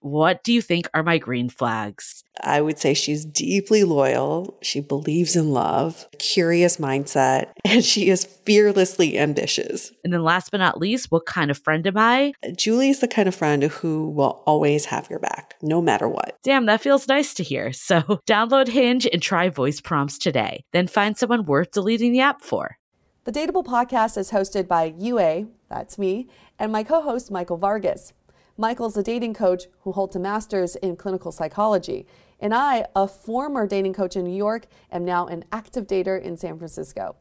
What 0.00 0.42
do 0.44 0.52
you 0.52 0.62
think 0.62 0.88
are 0.94 1.02
my 1.02 1.18
green 1.18 1.48
flags? 1.48 2.24
I 2.42 2.60
would 2.60 2.78
say 2.78 2.94
she's 2.94 3.24
deeply 3.24 3.84
loyal. 3.84 4.58
She 4.62 4.80
believes 4.80 5.36
in 5.36 5.50
love, 5.50 6.08
curious 6.18 6.78
mindset, 6.78 7.50
and 7.64 7.84
she 7.84 8.08
is 8.08 8.24
fearlessly 8.24 9.18
ambitious. 9.18 9.92
And 10.04 10.12
then 10.12 10.22
last 10.22 10.50
but 10.50 10.58
not 10.58 10.78
least, 10.78 11.10
what 11.10 11.26
kind 11.26 11.50
of 11.50 11.58
friend 11.58 11.86
am 11.86 11.96
I? 11.96 12.32
Julie 12.56 12.90
is 12.90 13.00
the 13.00 13.08
kind 13.08 13.28
of 13.28 13.34
friend 13.34 13.64
who 13.64 14.10
will 14.10 14.42
always 14.46 14.86
have 14.86 15.08
your 15.10 15.18
back, 15.18 15.54
no 15.62 15.80
matter 15.82 16.08
what. 16.08 16.38
Damn, 16.42 16.66
that 16.66 16.80
feels 16.80 17.08
nice 17.08 17.34
to 17.34 17.42
hear. 17.42 17.72
So 17.72 18.00
download 18.26 18.68
Hinge 18.68 19.06
and 19.06 19.22
try 19.22 19.48
voice 19.48 19.80
prompts 19.80 20.18
today. 20.18 20.64
Then 20.72 20.86
find 20.86 21.16
someone 21.16 21.44
worth 21.44 21.72
deleting 21.72 22.12
the 22.12 22.20
app 22.20 22.42
for. 22.42 22.76
The 23.24 23.32
Dateable 23.32 23.64
podcast 23.64 24.16
is 24.16 24.30
hosted 24.30 24.66
by 24.66 24.94
Yue, 24.98 25.50
that's 25.68 25.98
me, 25.98 26.26
and 26.58 26.72
my 26.72 26.82
co 26.82 27.02
host, 27.02 27.30
Michael 27.30 27.58
Vargas. 27.58 28.12
Michael's 28.60 28.98
a 28.98 29.02
dating 29.02 29.32
coach 29.32 29.68
who 29.84 29.92
holds 29.92 30.14
a 30.16 30.18
master's 30.18 30.76
in 30.76 30.94
clinical 30.94 31.32
psychology. 31.32 32.06
And 32.40 32.54
I, 32.54 32.84
a 32.94 33.08
former 33.08 33.66
dating 33.66 33.94
coach 33.94 34.16
in 34.16 34.24
New 34.24 34.36
York, 34.36 34.66
am 34.92 35.02
now 35.02 35.26
an 35.26 35.46
active 35.50 35.86
dater 35.86 36.20
in 36.20 36.36
San 36.36 36.58
Francisco. 36.58 37.16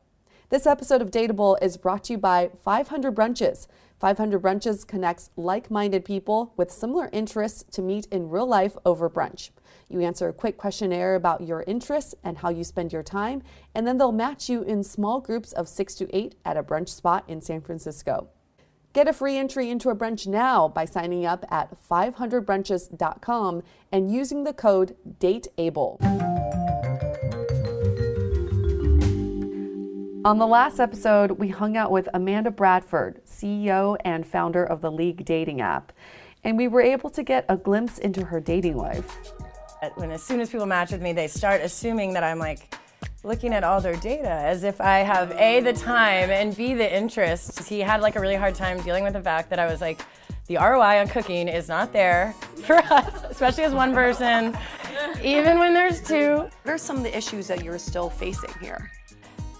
This 0.49 0.67
episode 0.67 1.01
of 1.01 1.11
Dateable 1.11 1.57
is 1.61 1.77
brought 1.77 2.03
to 2.05 2.13
you 2.13 2.19
by 2.19 2.49
500 2.61 3.15
Brunches. 3.15 3.67
500 4.01 4.41
Brunches 4.41 4.85
connects 4.85 5.29
like 5.37 5.71
minded 5.71 6.03
people 6.03 6.51
with 6.57 6.71
similar 6.71 7.09
interests 7.13 7.63
to 7.71 7.81
meet 7.81 8.05
in 8.07 8.29
real 8.29 8.45
life 8.45 8.75
over 8.85 9.09
brunch. 9.09 9.51
You 9.87 10.01
answer 10.01 10.27
a 10.27 10.33
quick 10.33 10.57
questionnaire 10.57 11.15
about 11.15 11.47
your 11.47 11.63
interests 11.63 12.15
and 12.21 12.39
how 12.39 12.49
you 12.49 12.65
spend 12.65 12.91
your 12.91 13.03
time, 13.03 13.43
and 13.73 13.87
then 13.87 13.97
they'll 13.97 14.11
match 14.11 14.49
you 14.49 14.63
in 14.63 14.83
small 14.83 15.21
groups 15.21 15.53
of 15.53 15.69
six 15.69 15.95
to 15.95 16.13
eight 16.13 16.35
at 16.43 16.57
a 16.57 16.63
brunch 16.63 16.89
spot 16.89 17.23
in 17.29 17.39
San 17.39 17.61
Francisco. 17.61 18.27
Get 18.91 19.07
a 19.07 19.13
free 19.13 19.37
entry 19.37 19.69
into 19.69 19.89
a 19.91 19.95
brunch 19.95 20.25
now 20.25 20.67
by 20.67 20.85
signing 20.85 21.23
up 21.23 21.45
at 21.51 21.77
500brunches.com 21.87 23.61
and 23.91 24.11
using 24.11 24.43
the 24.45 24.53
code 24.53 24.95
DATEABLE. 25.19 25.99
On 30.25 30.39
the 30.39 30.47
last 30.47 30.79
episode, 30.79 31.31
we 31.33 31.49
hung 31.49 31.77
out 31.77 31.91
with 31.91 32.09
Amanda 32.15 32.49
Bradford, 32.49 33.21
CEO 33.27 33.95
and 34.03 34.25
founder 34.25 34.63
of 34.63 34.81
the 34.81 34.91
League 34.91 35.23
dating 35.23 35.61
app, 35.61 35.93
and 36.43 36.57
we 36.57 36.67
were 36.67 36.81
able 36.81 37.11
to 37.11 37.21
get 37.21 37.45
a 37.47 37.55
glimpse 37.55 37.99
into 37.99 38.25
her 38.25 38.39
dating 38.39 38.75
life. 38.75 39.33
When 39.95 40.11
as 40.11 40.23
soon 40.23 40.41
as 40.41 40.49
people 40.49 40.65
match 40.65 40.91
with 40.91 41.01
me, 41.01 41.13
they 41.13 41.27
start 41.27 41.61
assuming 41.61 42.13
that 42.13 42.23
I'm 42.23 42.39
like 42.39 42.75
looking 43.23 43.53
at 43.53 43.63
all 43.63 43.81
their 43.81 43.95
data 43.95 44.29
as 44.29 44.63
if 44.63 44.79
I 44.79 44.99
have 44.99 45.31
A, 45.31 45.59
the 45.59 45.73
time, 45.73 46.29
and 46.29 46.55
B, 46.55 46.73
the 46.73 46.95
interest. 46.95 47.67
He 47.67 47.79
had 47.79 48.01
like 48.01 48.15
a 48.15 48.19
really 48.19 48.35
hard 48.35 48.55
time 48.55 48.81
dealing 48.81 49.03
with 49.03 49.13
the 49.13 49.21
fact 49.21 49.49
that 49.49 49.59
I 49.59 49.65
was 49.65 49.81
like, 49.81 50.01
the 50.47 50.55
ROI 50.55 50.99
on 50.99 51.07
cooking 51.07 51.47
is 51.47 51.67
not 51.67 51.93
there 51.93 52.33
for 52.65 52.77
us, 52.77 53.23
especially 53.29 53.65
as 53.65 53.73
one 53.73 53.93
person, 53.93 54.57
even 55.23 55.59
when 55.59 55.73
there's 55.73 56.01
two. 56.01 56.49
What 56.63 56.73
are 56.73 56.77
some 56.77 56.97
of 56.97 57.03
the 57.03 57.15
issues 57.15 57.47
that 57.47 57.63
you're 57.63 57.77
still 57.77 58.09
facing 58.09 58.53
here? 58.59 58.89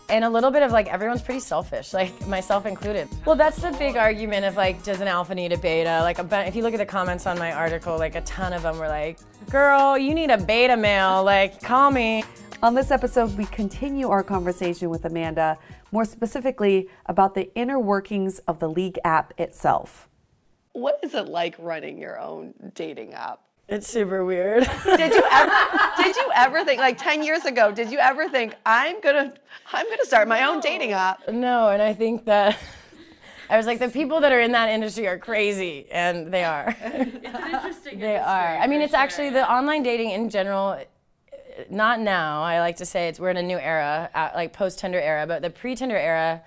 And 0.10 0.26
a 0.26 0.30
little 0.30 0.50
bit 0.50 0.64
of 0.64 0.72
like 0.72 0.88
everyone's 0.88 1.22
pretty 1.22 1.42
selfish, 1.42 1.94
like 1.94 2.26
myself 2.26 2.66
included. 2.66 3.08
Well, 3.28 3.36
that's 3.36 3.62
the 3.62 3.72
big 3.74 3.96
argument 3.96 4.46
of 4.46 4.58
like, 4.58 4.82
does 4.82 5.02
an 5.02 5.08
alpha 5.08 5.36
need 5.36 5.52
a 5.52 5.58
beta? 5.58 6.00
Like, 6.02 6.18
if 6.48 6.56
you 6.56 6.64
look 6.64 6.74
at 6.74 6.80
the 6.80 6.86
comments 6.86 7.28
on 7.28 7.38
my 7.38 7.52
article, 7.52 7.96
like 8.00 8.16
a 8.16 8.22
ton 8.22 8.54
of 8.54 8.64
them 8.64 8.80
were 8.80 8.88
like, 8.88 9.20
girl, 9.52 9.96
you 9.96 10.16
need 10.16 10.32
a 10.32 10.38
beta 10.38 10.76
male, 10.76 11.24
like, 11.24 11.62
call 11.62 11.92
me. 11.92 12.24
On 12.62 12.76
this 12.76 12.92
episode, 12.92 13.38
we 13.38 13.46
continue 13.46 14.10
our 14.10 14.22
conversation 14.22 14.90
with 14.90 15.06
Amanda 15.06 15.58
more 15.94 16.04
specifically 16.04 16.90
about 17.06 17.34
the 17.34 17.50
inner 17.56 17.80
workings 17.80 18.40
of 18.40 18.60
the 18.60 18.70
League 18.70 19.00
app 19.06 19.34
itself. 19.40 20.10
What 20.74 21.00
is 21.02 21.14
it 21.14 21.30
like 21.30 21.56
running 21.58 21.98
your 21.98 22.20
own 22.20 22.54
dating 22.76 23.14
app? 23.14 23.40
It's 23.70 23.88
super 23.88 24.26
weird. 24.26 24.64
did 24.84 25.14
you 25.14 25.24
ever 25.32 25.54
did 26.04 26.16
you 26.18 26.32
ever 26.36 26.66
think 26.66 26.82
like 26.82 26.98
10 26.98 27.24
years 27.24 27.46
ago, 27.46 27.72
did 27.72 27.92
you 27.92 27.98
ever 27.98 28.28
think 28.28 28.56
I'm 28.66 29.00
going 29.00 29.32
to 29.32 29.34
I'm 29.72 29.86
going 29.86 30.00
to 30.00 30.06
start 30.06 30.28
my 30.28 30.44
own 30.44 30.60
dating 30.60 30.92
app? 30.92 31.30
No, 31.30 31.70
and 31.70 31.82
I 31.82 31.94
think 31.94 32.26
that 32.26 32.58
I 33.50 33.56
was 33.56 33.68
like, 33.68 33.80
the 33.80 33.88
people 33.88 34.20
that 34.20 34.34
are 34.34 34.42
in 34.42 34.52
that 34.52 34.70
industry 34.70 35.08
are 35.08 35.18
crazy, 35.18 35.88
and 35.92 36.32
they 36.32 36.44
are. 36.44 36.76
it's 36.84 37.26
an 37.26 37.54
interesting. 37.54 38.00
they 38.02 38.18
are. 38.18 38.58
I 38.58 38.68
mean, 38.68 38.82
it's 38.82 38.92
sure. 38.92 39.00
actually 39.00 39.30
the 39.30 39.50
online 39.50 39.82
dating 39.82 40.12
in 40.12 40.30
general. 40.30 40.78
Not 41.70 42.00
now. 42.00 42.44
I 42.44 42.60
like 42.60 42.78
to 42.78 42.86
say 42.86 43.08
it's 43.08 43.20
we're 43.20 43.30
in 43.30 43.38
a 43.38 43.44
new 43.44 43.58
era, 43.58 44.10
like 44.36 44.54
post 44.54 44.80
Tinder 44.80 45.00
era, 45.00 45.26
but 45.28 45.42
the 45.42 45.50
pre 45.50 45.76
Tinder 45.76 45.98
era 45.98 46.42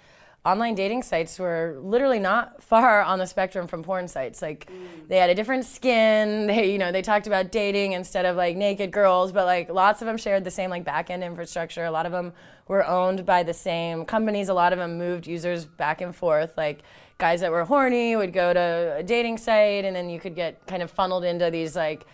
online 0.45 0.75
dating 0.75 1.03
sites 1.03 1.39
were 1.39 1.79
literally 1.81 2.19
not 2.19 2.63
far 2.73 3.03
on 3.03 3.19
the 3.19 3.27
spectrum 3.27 3.67
from 3.67 3.83
porn 3.83 4.09
sites. 4.09 4.43
Like 4.43 4.71
mm. 4.71 5.09
they 5.09 5.19
had 5.19 5.31
a 5.31 5.35
different 5.35 5.65
skin. 5.65 6.47
They, 6.53 6.73
you 6.73 6.79
know, 6.79 6.93
they 6.93 7.03
talked 7.03 7.27
about 7.27 7.53
dating 7.53 7.93
instead 7.93 8.27
of 8.27 8.37
like 8.37 8.57
naked 8.57 8.91
girls, 8.91 9.33
but 9.33 9.47
like 9.47 9.71
lots 9.71 10.03
of 10.03 10.07
them 10.07 10.17
shared 10.17 10.45
the 10.45 10.51
same 10.51 10.71
like 10.71 10.85
back 10.85 11.09
end 11.09 11.23
infrastructure. 11.23 11.85
A 11.85 11.91
lot 11.91 12.05
of 12.05 12.13
them 12.13 12.33
were 12.69 12.87
owned 12.87 13.25
by 13.25 13.43
the 13.43 13.55
same 13.55 14.05
companies. 14.05 14.49
A 14.49 14.55
lot 14.55 14.73
of 14.73 14.79
them 14.79 14.99
moved 14.99 15.27
users 15.27 15.65
back 15.65 16.01
and 16.01 16.15
forth. 16.15 16.57
Like 16.57 16.83
guys 17.19 17.41
that 17.41 17.51
were 17.53 17.65
horny 17.65 18.17
would 18.17 18.33
go 18.33 18.53
to 18.53 18.97
a 18.99 19.03
dating 19.03 19.39
site 19.39 19.85
and 19.85 19.95
then 19.95 20.11
you 20.11 20.19
could 20.19 20.35
get 20.35 20.67
kind 20.67 20.83
of 20.83 20.91
funneled 20.91 21.25
into 21.25 21.51
these 21.51 21.77
like 21.77 22.05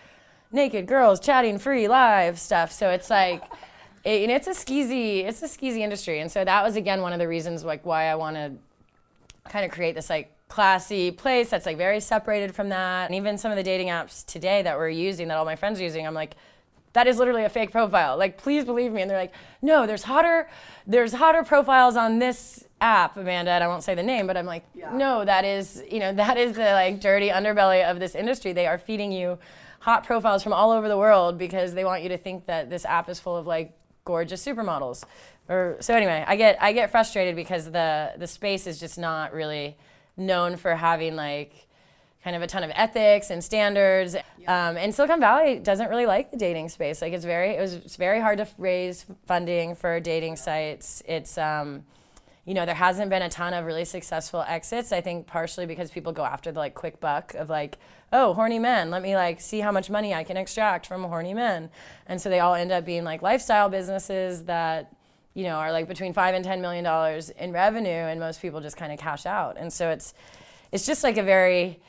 naked 0.51 0.87
girls 0.87 1.19
chatting 1.19 1.59
free 1.59 1.87
live 1.87 2.39
stuff. 2.39 2.71
So 2.71 2.89
it's 2.89 3.09
like 3.09 3.43
it, 4.03 4.23
and 4.23 4.31
it's 4.31 4.47
a 4.47 4.51
skeezy 4.51 5.25
it's 5.25 5.41
a 5.41 5.47
skeezy 5.47 5.79
industry. 5.79 6.19
And 6.19 6.31
so 6.31 6.43
that 6.43 6.63
was 6.63 6.75
again 6.75 7.01
one 7.01 7.13
of 7.13 7.19
the 7.19 7.27
reasons 7.27 7.63
like 7.63 7.85
why 7.85 8.05
i 8.05 8.15
want 8.15 8.35
to 8.35 8.53
kind 9.49 9.65
of 9.65 9.71
create 9.71 9.95
this 9.95 10.09
like 10.09 10.31
classy 10.47 11.11
place 11.11 11.49
that's 11.49 11.65
like 11.65 11.77
very 11.77 11.99
separated 11.99 12.55
from 12.55 12.69
that. 12.69 13.05
And 13.05 13.15
even 13.15 13.37
some 13.37 13.51
of 13.51 13.57
the 13.57 13.63
dating 13.63 13.87
apps 13.87 14.25
today 14.25 14.61
that 14.63 14.77
we're 14.77 14.89
using 14.89 15.27
that 15.27 15.37
all 15.37 15.45
my 15.45 15.55
friends 15.55 15.79
are 15.79 15.83
using 15.83 16.07
i'm 16.07 16.13
like 16.13 16.35
that 16.93 17.05
is 17.05 17.17
literally 17.17 17.43
a 17.43 17.49
fake 17.49 17.71
profile. 17.71 18.17
Like 18.17 18.39
please 18.39 18.65
believe 18.65 18.91
me. 18.91 19.03
And 19.03 19.11
they're 19.11 19.17
like 19.17 19.33
no 19.61 19.85
there's 19.85 20.03
hotter 20.03 20.49
there's 20.87 21.13
hotter 21.13 21.43
profiles 21.43 21.95
on 21.95 22.17
this 22.17 22.65
app 22.81 23.17
amanda. 23.17 23.51
And 23.51 23.63
i 23.63 23.67
won't 23.67 23.83
say 23.83 23.93
the 23.93 24.03
name 24.03 24.25
but 24.25 24.37
i'm 24.37 24.45
like 24.45 24.65
yeah. 24.73 24.95
no 24.95 25.23
that 25.25 25.45
is 25.45 25.83
you 25.91 25.99
know 25.99 26.13
that 26.13 26.37
is 26.37 26.53
the 26.53 26.71
like 26.71 26.99
dirty 26.99 27.29
underbelly 27.29 27.83
of 27.87 27.99
this 27.99 28.15
industry. 28.15 28.53
They 28.53 28.65
are 28.65 28.79
feeding 28.79 29.11
you 29.11 29.37
hot 29.79 30.05
profiles 30.05 30.43
from 30.43 30.53
all 30.53 30.71
over 30.71 30.87
the 30.87 30.97
world 30.97 31.37
because 31.37 31.73
they 31.73 31.85
want 31.85 32.03
you 32.03 32.09
to 32.09 32.17
think 32.17 32.45
that 32.45 32.69
this 32.69 32.85
app 32.85 33.09
is 33.09 33.19
full 33.19 33.35
of 33.35 33.47
like 33.47 33.73
gorgeous 34.05 34.45
supermodels. 34.45 35.03
Or 35.47 35.77
so 35.79 35.95
anyway, 35.95 36.23
I 36.27 36.35
get 36.35 36.61
I 36.61 36.73
get 36.73 36.91
frustrated 36.91 37.35
because 37.35 37.71
the 37.71 38.13
the 38.17 38.27
space 38.27 38.67
is 38.67 38.79
just 38.79 38.97
not 38.99 39.33
really 39.33 39.77
known 40.15 40.57
for 40.57 40.75
having 40.75 41.15
like 41.15 41.67
kind 42.23 42.35
of 42.35 42.41
a 42.41 42.47
ton 42.47 42.63
of 42.63 42.71
ethics 42.75 43.29
and 43.29 43.43
standards. 43.43 44.15
Um, 44.47 44.77
and 44.77 44.93
Silicon 44.93 45.19
Valley 45.19 45.59
doesn't 45.59 45.89
really 45.89 46.05
like 46.05 46.31
the 46.31 46.37
dating 46.37 46.69
space. 46.69 47.01
Like 47.01 47.13
it's 47.13 47.25
very 47.25 47.51
it 47.51 47.61
was 47.61 47.73
it's 47.73 47.95
very 47.95 48.19
hard 48.19 48.37
to 48.39 48.47
raise 48.57 49.05
funding 49.25 49.75
for 49.75 49.99
dating 49.99 50.35
sites. 50.35 51.01
It's 51.07 51.37
um, 51.37 51.83
you 52.49 52.55
know, 52.55 52.65
there 52.65 52.73
hasn't 52.73 53.11
been 53.11 53.21
a 53.21 53.29
ton 53.29 53.53
of 53.53 53.63
really 53.63 53.85
successful 53.85 54.43
exits. 54.47 54.91
I 54.91 55.01
think 55.01 55.27
partially 55.27 55.67
because 55.67 55.91
people 55.91 56.11
go 56.11 56.25
after 56.25 56.51
the 56.51 56.57
like 56.57 56.73
quick 56.73 56.99
buck 56.99 57.35
of 57.35 57.47
like, 57.47 57.77
oh, 58.11 58.33
horny 58.33 58.57
men, 58.57 58.89
let 58.89 59.03
me 59.03 59.15
like 59.15 59.39
see 59.39 59.59
how 59.59 59.71
much 59.71 59.87
money 59.87 60.15
I 60.15 60.23
can 60.23 60.35
extract 60.35 60.87
from 60.87 61.03
horny 61.03 61.35
men. 61.35 61.69
And 62.07 62.19
so 62.19 62.27
they 62.27 62.39
all 62.39 62.55
end 62.55 62.71
up 62.71 62.85
being 62.85 63.03
like 63.03 63.21
lifestyle 63.21 63.69
businesses 63.69 64.45
that, 64.45 64.91
you 65.35 65.43
know, 65.43 65.57
are 65.57 65.71
like 65.71 65.87
between 65.87 66.11
five 66.11 66.33
and 66.33 66.43
ten 66.43 66.59
million 66.59 66.83
dollars 66.83 67.29
in 67.29 67.51
revenue 67.51 67.87
and 67.91 68.19
most 68.19 68.41
people 68.41 68.61
just 68.61 68.77
kind 68.77 68.91
of 68.91 68.97
cash 68.97 69.27
out. 69.27 69.55
And 69.55 69.71
so 69.71 69.91
it's 69.91 70.15
it's 70.71 70.87
just 70.87 71.03
like 71.03 71.17
a 71.17 71.23
very 71.23 71.79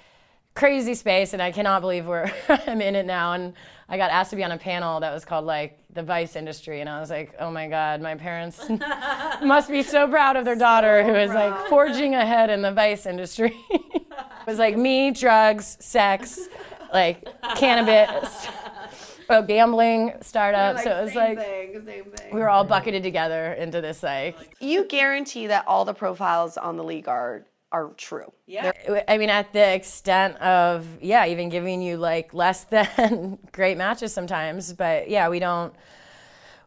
crazy 0.54 0.94
space 0.94 1.32
and 1.32 1.40
I 1.40 1.52
cannot 1.52 1.80
believe 1.80 2.06
we're 2.06 2.30
I'm 2.48 2.80
in 2.80 2.94
it 2.96 3.06
now 3.06 3.32
and 3.32 3.54
I 3.88 3.96
got 3.96 4.10
asked 4.10 4.30
to 4.30 4.36
be 4.36 4.44
on 4.44 4.52
a 4.52 4.58
panel 4.58 5.00
that 5.00 5.12
was 5.12 5.24
called 5.24 5.44
like 5.44 5.78
the 5.92 6.02
vice 6.02 6.36
industry 6.36 6.80
and 6.80 6.88
I 6.88 7.00
was 7.00 7.10
like, 7.10 7.34
"Oh 7.40 7.50
my 7.50 7.66
god, 7.66 8.00
my 8.00 8.14
parents 8.14 8.60
must 9.42 9.68
be 9.68 9.82
so 9.82 10.06
proud 10.06 10.36
of 10.36 10.44
their 10.44 10.54
daughter 10.54 11.02
so 11.04 11.12
who 11.12 11.18
is 11.18 11.30
proud. 11.30 11.50
like 11.50 11.68
forging 11.68 12.14
ahead 12.14 12.50
in 12.50 12.62
the 12.62 12.70
vice 12.70 13.04
industry." 13.04 13.56
it 13.70 14.46
was 14.46 14.58
like 14.58 14.76
me, 14.76 15.10
drugs, 15.10 15.76
sex, 15.80 16.48
like 16.92 17.26
cannabis. 17.56 18.46
Oh, 19.28 19.42
gambling 19.42 20.12
startup. 20.22 20.76
Like, 20.76 20.84
so 20.84 21.00
it 21.00 21.04
was 21.04 21.14
like 21.14 21.38
thing, 21.38 22.12
we 22.32 22.40
were 22.40 22.48
all 22.48 22.64
bucketed 22.64 23.02
together 23.02 23.52
into 23.52 23.80
this 23.80 24.02
like. 24.02 24.56
You 24.60 24.84
guarantee 24.84 25.46
that 25.48 25.66
all 25.68 25.84
the 25.84 25.94
profiles 25.94 26.56
on 26.56 26.76
the 26.76 26.84
league 26.84 27.08
are 27.08 27.44
are 27.72 27.90
true. 27.96 28.32
Yeah. 28.46 28.72
They're, 28.86 29.04
I 29.08 29.18
mean, 29.18 29.30
at 29.30 29.52
the 29.52 29.74
extent 29.74 30.36
of, 30.38 30.86
yeah, 31.00 31.26
even 31.26 31.48
giving 31.48 31.82
you 31.82 31.96
like 31.96 32.34
less 32.34 32.64
than 32.70 33.38
great 33.52 33.76
matches 33.76 34.12
sometimes. 34.12 34.72
But 34.72 35.08
yeah, 35.08 35.28
we 35.28 35.38
don't, 35.38 35.74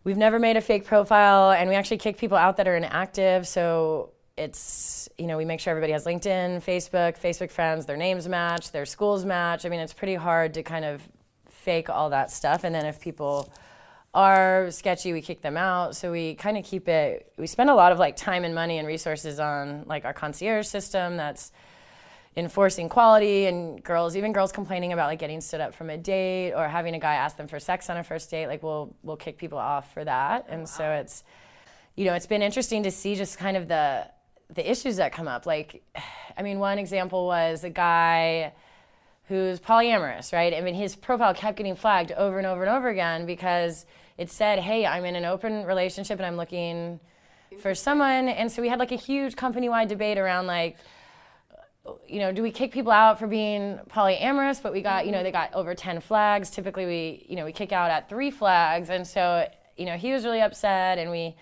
we've 0.03 0.17
never 0.17 0.39
made 0.39 0.57
a 0.57 0.61
fake 0.61 0.85
profile 0.85 1.51
and 1.51 1.69
we 1.69 1.75
actually 1.75 1.97
kick 1.97 2.17
people 2.17 2.37
out 2.37 2.57
that 2.57 2.67
are 2.67 2.75
inactive. 2.75 3.47
So 3.47 4.11
it's, 4.37 5.09
you 5.17 5.27
know, 5.27 5.37
we 5.37 5.45
make 5.45 5.59
sure 5.59 5.71
everybody 5.71 5.93
has 5.93 6.05
LinkedIn, 6.05 6.63
Facebook, 6.63 7.19
Facebook 7.19 7.51
friends, 7.51 7.85
their 7.85 7.97
names 7.97 8.27
match, 8.27 8.71
their 8.71 8.85
schools 8.85 9.25
match. 9.25 9.65
I 9.65 9.69
mean, 9.69 9.79
it's 9.79 9.93
pretty 9.93 10.15
hard 10.15 10.53
to 10.55 10.63
kind 10.63 10.85
of 10.85 11.01
fake 11.49 11.89
all 11.89 12.09
that 12.09 12.31
stuff. 12.31 12.63
And 12.63 12.73
then 12.73 12.85
if 12.85 12.99
people, 12.99 13.53
are 14.13 14.69
sketchy, 14.69 15.11
we 15.11 15.21
kick 15.21 15.41
them 15.41 15.57
out. 15.57 15.95
So 15.95 16.11
we 16.11 16.35
kind 16.35 16.57
of 16.57 16.63
keep 16.63 16.87
it. 16.87 17.31
We 17.37 17.47
spend 17.47 17.69
a 17.69 17.75
lot 17.75 17.91
of 17.91 17.99
like 17.99 18.15
time 18.15 18.43
and 18.43 18.53
money 18.53 18.77
and 18.77 18.87
resources 18.87 19.39
on 19.39 19.83
like 19.87 20.05
our 20.05 20.13
concierge 20.13 20.67
system 20.67 21.17
that's 21.17 21.51
enforcing 22.35 22.89
quality 22.89 23.45
and 23.45 23.83
girls, 23.83 24.15
even 24.15 24.31
girls 24.31 24.51
complaining 24.51 24.93
about 24.93 25.07
like 25.07 25.19
getting 25.19 25.41
stood 25.41 25.61
up 25.61 25.73
from 25.73 25.89
a 25.89 25.97
date 25.97 26.53
or 26.53 26.67
having 26.67 26.95
a 26.95 26.99
guy 26.99 27.15
ask 27.15 27.37
them 27.37 27.47
for 27.47 27.59
sex 27.59 27.89
on 27.89 27.97
a 27.97 28.03
first 28.03 28.29
date. 28.29 28.47
Like 28.47 28.61
we'll 28.61 28.95
we'll 29.03 29.17
kick 29.17 29.37
people 29.37 29.57
off 29.57 29.93
for 29.93 30.03
that. 30.03 30.45
Oh, 30.47 30.53
and 30.53 30.61
wow. 30.61 30.65
so 30.65 30.91
it's 30.91 31.23
you 31.95 32.05
know 32.05 32.13
it's 32.13 32.27
been 32.27 32.41
interesting 32.41 32.83
to 32.83 32.91
see 32.91 33.15
just 33.15 33.37
kind 33.37 33.57
of 33.57 33.67
the 33.67 34.07
the 34.53 34.69
issues 34.69 34.97
that 34.97 35.11
come 35.11 35.27
up. 35.27 35.45
Like 35.45 35.83
I 36.37 36.41
mean, 36.43 36.59
one 36.59 36.77
example 36.77 37.25
was 37.25 37.63
a 37.63 37.69
guy 37.69 38.53
who's 39.27 39.59
polyamorous, 39.59 40.33
right? 40.33 40.53
I 40.53 40.61
mean, 40.61 40.75
his 40.75 40.95
profile 40.95 41.33
kept 41.33 41.57
getting 41.57 41.75
flagged 41.75 42.11
over 42.11 42.37
and 42.37 42.47
over 42.47 42.63
and 42.63 42.71
over 42.71 42.89
again 42.89 43.25
because 43.25 43.85
it 44.17 44.29
said, 44.29 44.59
hey, 44.59 44.85
I'm 44.85 45.05
in 45.05 45.15
an 45.15 45.25
open 45.25 45.65
relationship 45.65 46.19
and 46.19 46.25
I'm 46.25 46.37
looking 46.37 46.99
for 47.59 47.73
someone. 47.75 48.27
And 48.27 48.51
so 48.51 48.61
we 48.61 48.69
had 48.69 48.79
like 48.79 48.91
a 48.91 48.97
huge 48.97 49.35
company 49.35 49.69
wide 49.69 49.87
debate 49.87 50.17
around 50.17 50.47
like, 50.47 50.77
you 52.07 52.19
know, 52.19 52.31
do 52.31 52.41
we 52.41 52.51
kick 52.51 52.71
people 52.71 52.91
out 52.91 53.19
for 53.19 53.27
being 53.27 53.79
polyamorous? 53.89 54.61
But 54.61 54.71
we 54.71 54.81
got, 54.81 55.05
you 55.05 55.11
know, 55.11 55.23
they 55.23 55.31
got 55.31 55.53
over 55.53 55.75
10 55.75 55.99
flags. 56.01 56.49
Typically 56.49 56.85
we, 56.85 57.25
you 57.27 57.35
know, 57.35 57.45
we 57.45 57.51
kick 57.51 57.71
out 57.71 57.91
at 57.91 58.07
three 58.07 58.31
flags. 58.31 58.89
And 58.89 59.05
so, 59.05 59.47
you 59.77 59.85
know, 59.85 59.97
he 59.97 60.13
was 60.13 60.23
really 60.23 60.41
upset 60.41 60.97
and 60.97 61.11
we, 61.11 61.35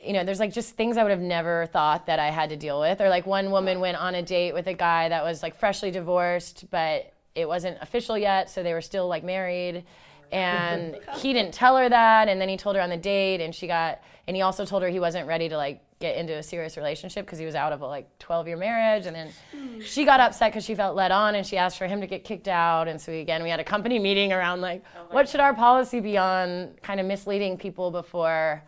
you 0.00 0.12
know, 0.12 0.24
there's 0.24 0.40
like 0.40 0.52
just 0.52 0.74
things 0.74 0.96
I 0.96 1.02
would 1.02 1.12
have 1.12 1.20
never 1.20 1.66
thought 1.66 2.06
that 2.06 2.18
I 2.18 2.30
had 2.30 2.50
to 2.50 2.56
deal 2.56 2.78
with. 2.78 3.00
Or 3.00 3.08
like 3.08 3.24
one 3.24 3.50
woman 3.50 3.80
went 3.80 3.96
on 3.96 4.14
a 4.14 4.22
date 4.22 4.52
with 4.52 4.66
a 4.66 4.74
guy 4.74 5.08
that 5.08 5.24
was 5.24 5.42
like 5.42 5.56
freshly 5.56 5.90
divorced, 5.90 6.66
but 6.70 7.12
it 7.34 7.48
wasn't 7.48 7.78
official 7.80 8.16
yet, 8.16 8.50
so 8.50 8.62
they 8.62 8.74
were 8.74 8.80
still 8.80 9.08
like 9.08 9.24
married 9.24 9.84
and 10.32 10.94
mm-hmm. 10.94 11.18
he 11.18 11.32
didn't 11.32 11.52
tell 11.54 11.76
her 11.76 11.88
that 11.88 12.28
and 12.28 12.40
then 12.40 12.48
he 12.48 12.56
told 12.56 12.76
her 12.76 12.82
on 12.82 12.90
the 12.90 12.96
date 12.96 13.40
and 13.40 13.54
she 13.54 13.66
got 13.66 14.00
and 14.26 14.36
he 14.36 14.42
also 14.42 14.64
told 14.64 14.82
her 14.82 14.88
he 14.88 15.00
wasn't 15.00 15.26
ready 15.26 15.48
to 15.48 15.56
like 15.56 15.80
get 16.00 16.16
into 16.16 16.34
a 16.34 16.42
serious 16.42 16.76
relationship 16.76 17.24
because 17.24 17.38
he 17.38 17.46
was 17.46 17.54
out 17.54 17.72
of 17.72 17.80
a 17.80 17.86
like 17.86 18.06
12 18.18 18.48
year 18.48 18.56
marriage 18.56 19.06
and 19.06 19.14
then 19.14 19.30
hmm. 19.52 19.80
she 19.80 20.04
got 20.04 20.20
upset 20.20 20.50
because 20.50 20.64
she 20.64 20.74
felt 20.74 20.96
led 20.96 21.10
on 21.10 21.34
and 21.34 21.46
she 21.46 21.56
asked 21.56 21.78
for 21.78 21.86
him 21.86 22.00
to 22.00 22.06
get 22.06 22.24
kicked 22.24 22.48
out 22.48 22.88
and 22.88 23.00
so 23.00 23.12
we, 23.12 23.20
again 23.20 23.42
we 23.42 23.50
had 23.50 23.60
a 23.60 23.64
company 23.64 23.98
meeting 23.98 24.32
around 24.32 24.60
like 24.60 24.82
oh 24.96 25.06
what 25.10 25.28
should 25.28 25.40
our 25.40 25.54
policy 25.54 26.00
be 26.00 26.18
on 26.18 26.70
kind 26.82 27.00
of 27.00 27.06
misleading 27.06 27.56
people 27.56 27.90
before 27.90 28.62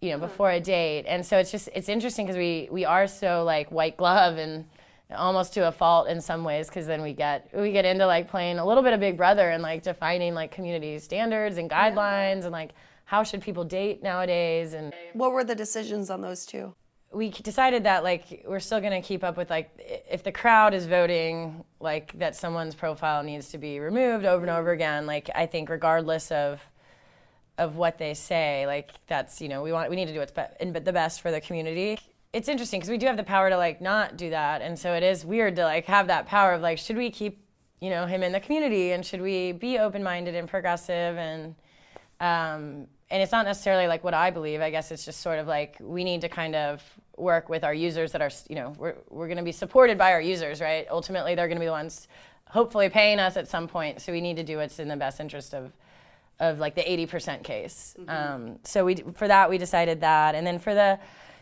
you 0.00 0.10
know 0.10 0.16
uh-huh. 0.16 0.26
before 0.26 0.50
a 0.50 0.60
date? 0.60 1.04
And 1.06 1.24
so 1.24 1.38
it's 1.38 1.50
just 1.50 1.68
it's 1.74 1.88
interesting 1.88 2.26
because 2.26 2.38
we 2.38 2.68
we 2.70 2.84
are 2.84 3.06
so 3.06 3.44
like 3.44 3.70
white 3.70 3.96
glove 3.96 4.36
and 4.38 4.64
almost 5.16 5.54
to 5.54 5.66
a 5.68 5.72
fault 5.72 6.08
in 6.08 6.20
some 6.20 6.44
ways 6.44 6.68
because 6.68 6.86
then 6.86 7.00
we 7.00 7.12
get 7.12 7.48
we 7.54 7.72
get 7.72 7.84
into 7.84 8.06
like 8.06 8.28
playing 8.28 8.58
a 8.58 8.66
little 8.66 8.82
bit 8.82 8.92
of 8.92 9.00
big 9.00 9.16
brother 9.16 9.50
and 9.50 9.62
like 9.62 9.82
defining 9.82 10.34
like 10.34 10.50
community 10.50 10.98
standards 10.98 11.56
and 11.56 11.70
guidelines 11.70 12.40
yeah. 12.40 12.44
and 12.44 12.50
like 12.50 12.72
how 13.04 13.22
should 13.22 13.40
people 13.40 13.64
date 13.64 14.02
nowadays 14.02 14.74
and 14.74 14.92
what 15.14 15.32
were 15.32 15.44
the 15.44 15.54
decisions 15.54 16.10
on 16.10 16.20
those 16.20 16.44
two 16.44 16.74
we 17.10 17.30
decided 17.30 17.84
that 17.84 18.04
like 18.04 18.44
we're 18.46 18.60
still 18.60 18.80
going 18.80 18.92
to 18.92 19.06
keep 19.06 19.24
up 19.24 19.38
with 19.38 19.48
like 19.48 19.70
if 20.10 20.22
the 20.22 20.32
crowd 20.32 20.74
is 20.74 20.86
voting 20.86 21.64
like 21.80 22.16
that 22.18 22.36
someone's 22.36 22.74
profile 22.74 23.22
needs 23.22 23.48
to 23.48 23.56
be 23.56 23.80
removed 23.80 24.26
over 24.26 24.42
and 24.42 24.50
over 24.50 24.72
again 24.72 25.06
like 25.06 25.30
i 25.34 25.46
think 25.46 25.70
regardless 25.70 26.30
of 26.30 26.60
of 27.56 27.76
what 27.76 27.96
they 27.96 28.12
say 28.12 28.66
like 28.66 28.90
that's 29.06 29.40
you 29.40 29.48
know 29.48 29.62
we 29.62 29.72
want 29.72 29.88
we 29.88 29.96
need 29.96 30.06
to 30.06 30.12
do 30.12 30.18
what's 30.18 30.32
be- 30.32 30.80
the 30.80 30.92
best 30.92 31.22
for 31.22 31.30
the 31.30 31.40
community 31.40 31.98
it's 32.32 32.48
interesting 32.48 32.80
because 32.80 32.90
we 32.90 32.98
do 32.98 33.06
have 33.06 33.16
the 33.16 33.24
power 33.24 33.48
to 33.50 33.56
like 33.56 33.80
not 33.80 34.16
do 34.16 34.30
that, 34.30 34.62
and 34.62 34.78
so 34.78 34.94
it 34.94 35.02
is 35.02 35.24
weird 35.24 35.56
to 35.56 35.64
like 35.64 35.86
have 35.86 36.06
that 36.08 36.26
power 36.26 36.52
of 36.52 36.60
like, 36.60 36.78
should 36.78 36.96
we 36.96 37.10
keep 37.10 37.42
you 37.80 37.90
know 37.90 38.06
him 38.06 38.22
in 38.22 38.32
the 38.32 38.40
community, 38.40 38.92
and 38.92 39.04
should 39.04 39.22
we 39.22 39.52
be 39.52 39.78
open 39.78 40.02
minded 40.02 40.34
and 40.34 40.48
progressive, 40.48 41.16
and 41.16 41.54
um, 42.20 42.86
and 43.10 43.22
it's 43.22 43.32
not 43.32 43.46
necessarily 43.46 43.86
like 43.86 44.04
what 44.04 44.14
I 44.14 44.30
believe. 44.30 44.60
I 44.60 44.70
guess 44.70 44.90
it's 44.90 45.04
just 45.04 45.20
sort 45.20 45.38
of 45.38 45.46
like 45.46 45.76
we 45.80 46.04
need 46.04 46.20
to 46.22 46.28
kind 46.28 46.54
of 46.54 46.82
work 47.16 47.48
with 47.48 47.64
our 47.64 47.74
users 47.74 48.12
that 48.12 48.20
are, 48.20 48.30
you 48.48 48.56
know, 48.56 48.74
we're, 48.78 48.94
we're 49.10 49.26
going 49.26 49.38
to 49.38 49.44
be 49.44 49.52
supported 49.52 49.98
by 49.98 50.12
our 50.12 50.20
users, 50.20 50.60
right? 50.60 50.86
Ultimately, 50.90 51.34
they're 51.34 51.48
going 51.48 51.56
to 51.56 51.60
be 51.60 51.66
the 51.66 51.72
ones 51.72 52.08
hopefully 52.46 52.88
paying 52.88 53.18
us 53.18 53.36
at 53.36 53.48
some 53.48 53.68
point. 53.68 54.00
So 54.00 54.12
we 54.12 54.20
need 54.20 54.36
to 54.36 54.44
do 54.44 54.58
what's 54.58 54.78
in 54.78 54.88
the 54.88 54.96
best 54.96 55.20
interest 55.20 55.54
of, 55.54 55.72
of 56.40 56.58
like 56.58 56.74
the 56.74 56.82
80% 56.82 57.42
case. 57.42 57.94
Um, 58.06 58.58
so 58.64 58.84
we, 58.84 58.96
for 59.14 59.28
that, 59.28 59.50
we 59.50 59.58
decided 59.58 60.00
that. 60.00 60.34
And 60.34 60.46
then 60.46 60.58
for 60.58 60.74
the 60.74 60.98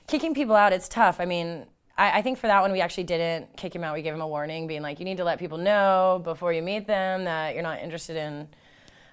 kicking 0.07 0.35
people 0.35 0.57
out, 0.57 0.73
it's 0.73 0.89
tough. 0.89 1.21
I 1.21 1.25
mean, 1.25 1.67
I, 1.97 2.19
I 2.19 2.23
think 2.23 2.39
for 2.39 2.47
that 2.47 2.61
one, 2.61 2.73
we 2.73 2.81
actually 2.81 3.05
didn't 3.05 3.57
kick 3.57 3.75
him 3.75 3.85
out. 3.85 3.95
We 3.95 4.03
gave 4.03 4.15
him 4.15 4.21
a 4.21 4.29
warning, 4.29 4.67
being 4.67 4.83
like, 4.83 4.99
you 4.99 5.05
need 5.05 5.17
to 5.19 5.25
let 5.25 5.39
people 5.39 5.59
know 5.59 6.21
before 6.25 6.53
you 6.53 6.63
meet 6.63 6.87
them 6.87 7.25
that 7.25 7.55
you're 7.55 7.63
not 7.63 7.81
interested 7.81 8.17
in 8.17 8.49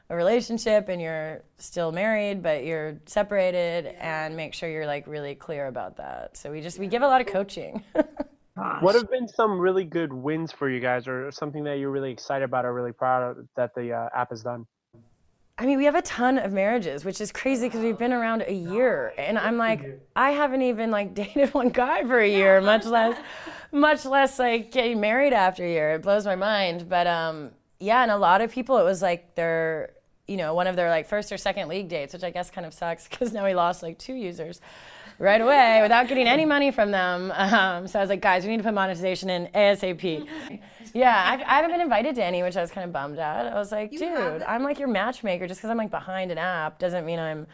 a 0.09 0.15
relationship 0.15 0.89
and 0.89 1.01
you're 1.01 1.41
still 1.57 1.91
married 1.91 2.43
but 2.43 2.65
you're 2.65 2.99
separated 3.05 3.87
and 3.99 4.35
make 4.35 4.53
sure 4.53 4.69
you're 4.69 4.85
like 4.85 5.07
really 5.07 5.33
clear 5.33 5.67
about 5.67 5.95
that 5.95 6.35
so 6.35 6.51
we 6.51 6.59
just 6.59 6.77
we 6.77 6.87
give 6.87 7.01
a 7.01 7.07
lot 7.07 7.21
of 7.21 7.25
coaching 7.25 7.81
What 8.55 8.93
have 8.95 9.09
been 9.09 9.27
some 9.27 9.57
really 9.59 9.83
good 9.83 10.13
wins 10.13 10.51
for 10.51 10.69
you 10.69 10.79
guys, 10.79 11.07
or 11.07 11.31
something 11.31 11.63
that 11.63 11.79
you're 11.79 11.89
really 11.89 12.11
excited 12.11 12.45
about 12.45 12.65
or 12.65 12.73
really 12.73 12.91
proud 12.91 13.37
of 13.37 13.47
that 13.55 13.73
the 13.73 13.93
uh, 13.93 14.09
app 14.15 14.29
has 14.29 14.43
done? 14.43 14.67
I 15.63 15.65
mean 15.65 15.77
we 15.77 15.85
have 15.85 15.95
a 15.95 16.01
ton 16.01 16.37
of 16.37 16.51
marriages 16.51 17.05
which 17.05 17.21
is 17.21 17.31
crazy 17.31 17.67
because 17.67 17.81
we've 17.81 17.97
been 17.97 18.13
around 18.13 18.43
a 18.47 18.53
year 18.53 19.13
and 19.17 19.39
i'm 19.39 19.57
like 19.57 19.99
i 20.15 20.31
haven't 20.31 20.61
even 20.61 20.91
like 20.91 21.13
dated 21.21 21.53
one 21.53 21.69
guy 21.69 22.03
for 22.03 22.19
a 22.19 22.29
year 22.29 22.61
much 22.61 22.85
less 22.85 23.17
much 23.71 24.05
less 24.05 24.37
like 24.37 24.71
getting 24.71 24.99
married 24.99 25.33
after 25.33 25.65
a 25.65 25.67
year. 25.67 25.93
It 25.93 26.03
blows 26.03 26.25
my 26.25 26.35
mind 26.35 26.87
but 26.87 27.07
um 27.07 27.51
yeah 27.79 28.03
and 28.03 28.11
a 28.11 28.17
lot 28.17 28.41
of 28.41 28.51
people 28.51 28.77
it 28.77 28.83
was 28.83 29.01
like 29.01 29.35
their 29.35 29.93
you 30.27 30.37
know 30.37 30.53
one 30.53 30.67
of 30.67 30.75
their 30.75 30.89
like 30.89 31.07
first 31.07 31.31
or 31.31 31.37
second 31.37 31.67
league 31.67 31.89
dates 31.89 32.13
which 32.13 32.23
i 32.23 32.29
guess 32.29 32.49
kind 32.49 32.65
of 32.65 32.73
sucks 32.73 33.07
because 33.07 33.33
now 33.33 33.45
we 33.45 33.53
lost 33.53 33.83
like 33.83 33.97
two 33.97 34.13
users 34.13 34.61
right 35.19 35.41
away 35.41 35.79
without 35.81 36.07
getting 36.07 36.27
any 36.27 36.45
money 36.45 36.71
from 36.71 36.91
them. 36.91 37.31
Um, 37.35 37.87
so 37.87 37.99
i 37.99 38.01
was 38.01 38.09
like 38.09 38.21
guys 38.21 38.43
we 38.43 38.49
need 38.51 38.57
to 38.57 38.63
put 38.63 38.73
monetization 38.73 39.29
in 39.29 39.47
asap 39.53 40.27
yeah 40.93 41.23
I've, 41.31 41.41
i 41.41 41.55
haven't 41.55 41.71
been 41.71 41.81
invited 41.81 42.15
to 42.15 42.23
any 42.23 42.41
which 42.43 42.57
i 42.57 42.61
was 42.61 42.71
kind 42.71 42.85
of 42.85 42.91
bummed 42.93 43.19
at. 43.19 43.47
I 43.47 43.55
was 43.55 43.71
like 43.71 43.91
dude 43.91 44.43
i'm 44.43 44.63
like 44.63 44.79
your 44.79 44.87
matchmaker. 44.87 45.47
Just 45.47 45.59
because 45.59 45.69
i'm 45.69 45.77
like 45.77 45.91
behind 45.91 46.31
an 46.31 46.37
app 46.37 46.79
doesn't 46.79 47.05
mean 47.05 47.19
i'm 47.19 47.47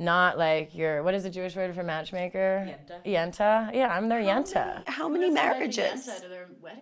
not 0.00 0.38
like 0.38 0.74
your 0.76 1.02
what 1.02 1.12
is 1.14 1.24
the 1.24 1.30
jewish 1.30 1.56
word 1.56 1.74
for 1.74 1.82
matchmaker? 1.82 2.72
Yenta. 3.04 3.74
Yeah 3.74 3.88
i'm 3.92 4.08
their 4.08 4.22
yenta. 4.22 4.86
How 4.88 5.08
many 5.08 5.28
marriages? 5.30 6.08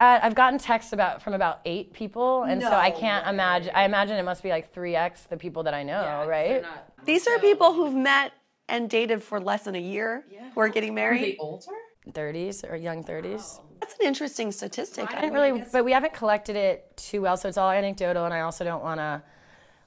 uh, 0.00 0.18
I've 0.22 0.34
gotten 0.34 0.58
texts 0.58 0.92
about 0.92 1.22
from 1.22 1.32
about 1.34 1.60
eight 1.64 1.92
people, 1.92 2.42
and 2.42 2.60
so 2.60 2.72
I 2.72 2.90
can't 2.90 3.26
imagine. 3.26 3.72
I 3.74 3.84
imagine 3.84 4.16
it 4.16 4.24
must 4.24 4.42
be 4.42 4.50
like 4.50 4.72
three 4.72 4.94
x 4.96 5.22
the 5.22 5.36
people 5.36 5.62
that 5.62 5.72
I 5.74 5.82
know, 5.82 6.26
right? 6.28 6.62
These 7.04 7.26
are 7.26 7.38
people 7.38 7.72
who've 7.72 7.94
met 7.94 8.32
and 8.68 8.90
dated 8.90 9.22
for 9.22 9.40
less 9.40 9.64
than 9.64 9.74
a 9.74 9.80
year 9.80 10.24
who 10.54 10.60
are 10.60 10.68
getting 10.68 10.94
married. 10.94 11.36
older? 11.38 11.66
Thirties 12.12 12.62
or 12.64 12.76
young 12.76 13.02
thirties. 13.02 13.60
That's 13.80 13.94
an 14.00 14.06
interesting 14.06 14.52
statistic. 14.52 15.12
I 15.12 15.20
didn't 15.22 15.34
really, 15.34 15.64
but 15.72 15.84
we 15.84 15.92
haven't 15.92 16.14
collected 16.14 16.54
it 16.56 16.96
too 16.96 17.20
well, 17.20 17.36
so 17.36 17.48
it's 17.48 17.58
all 17.58 17.70
anecdotal, 17.70 18.24
and 18.24 18.32
I 18.32 18.40
also 18.40 18.64
don't 18.64 18.82
want 18.82 19.00
to 19.00 19.22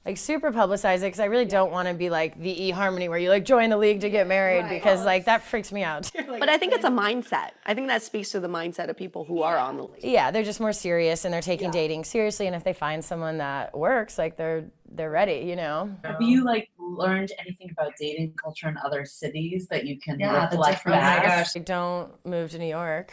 like 0.06 0.16
super 0.16 0.50
publicize 0.50 0.98
it 0.98 1.00
because 1.08 1.20
I 1.20 1.26
really 1.26 1.44
don't 1.44 1.70
want 1.70 1.86
to 1.88 1.92
be 1.94 2.08
like 2.08 2.40
the 2.40 2.54
eHarmony 2.72 3.08
where 3.10 3.18
you 3.18 3.28
like 3.28 3.44
join 3.44 3.68
the 3.68 3.76
league 3.76 4.00
to 4.00 4.08
get 4.08 4.26
married 4.26 4.66
because 4.70 5.04
like 5.04 5.26
that 5.26 5.42
freaks 5.42 5.72
me 5.72 5.82
out. 5.82 6.10
But 6.40 6.48
I 6.48 6.56
think 6.56 6.72
it's 6.72 6.84
a 6.84 6.90
mindset. 6.90 7.50
I 7.66 7.74
think 7.74 7.88
that 7.88 8.02
speaks 8.02 8.30
to 8.30 8.40
the 8.40 8.48
mindset 8.48 8.88
of 8.88 8.96
people 8.96 9.24
who 9.24 9.42
are 9.42 9.58
on 9.58 9.76
the 9.76 9.82
league. 9.84 10.02
yeah, 10.04 10.30
they're 10.30 10.42
just 10.42 10.60
more 10.60 10.72
serious 10.72 11.24
and 11.26 11.34
they're 11.34 11.42
taking 11.42 11.70
dating 11.70 12.04
seriously, 12.04 12.46
and 12.46 12.56
if 12.56 12.64
they 12.64 12.72
find 12.72 13.04
someone 13.04 13.38
that 13.38 13.76
works, 13.76 14.16
like 14.18 14.36
they're 14.36 14.64
they're 14.90 15.10
ready, 15.10 15.44
you 15.46 15.56
know. 15.56 15.90
Have 16.04 16.20
you 16.20 16.44
like 16.44 16.68
learned 16.78 17.32
anything 17.38 17.70
about 17.70 17.92
dating 17.98 18.34
culture 18.42 18.68
in 18.68 18.76
other 18.84 19.04
cities 19.04 19.68
that 19.70 19.86
you 19.86 19.98
can 20.00 20.18
Yeah, 20.18 20.46
the 20.46 20.56
reflect 20.56 20.78
difference. 20.78 20.98
back? 21.00 21.18
Oh 21.18 21.22
my 21.28 21.28
gosh. 21.36 21.54
Like, 21.54 21.64
don't 21.64 22.26
move 22.26 22.50
to 22.50 22.58
New 22.58 22.66
York. 22.66 23.12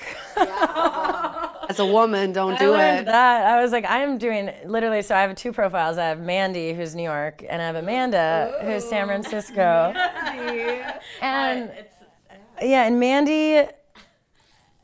As 1.69 1.79
a 1.79 1.85
woman, 1.85 2.31
don't 2.31 2.53
I 2.53 2.57
do 2.57 2.71
learned 2.71 2.99
it. 3.01 3.05
that. 3.05 3.45
I 3.45 3.61
was 3.61 3.71
like, 3.71 3.85
I 3.85 4.01
am 4.01 4.17
doing 4.17 4.49
literally. 4.65 5.01
So 5.01 5.15
I 5.15 5.21
have 5.21 5.35
two 5.35 5.51
profiles. 5.51 5.97
I 5.97 6.05
have 6.05 6.21
Mandy, 6.21 6.73
who's 6.73 6.95
New 6.95 7.03
York, 7.03 7.43
and 7.47 7.61
I 7.61 7.65
have 7.65 7.75
Amanda, 7.75 8.57
who's 8.63 8.83
San 8.87 9.05
Francisco. 9.07 9.93
and 11.21 11.71
yeah, 12.61 12.85
and 12.87 12.99
Mandy. 12.99 13.67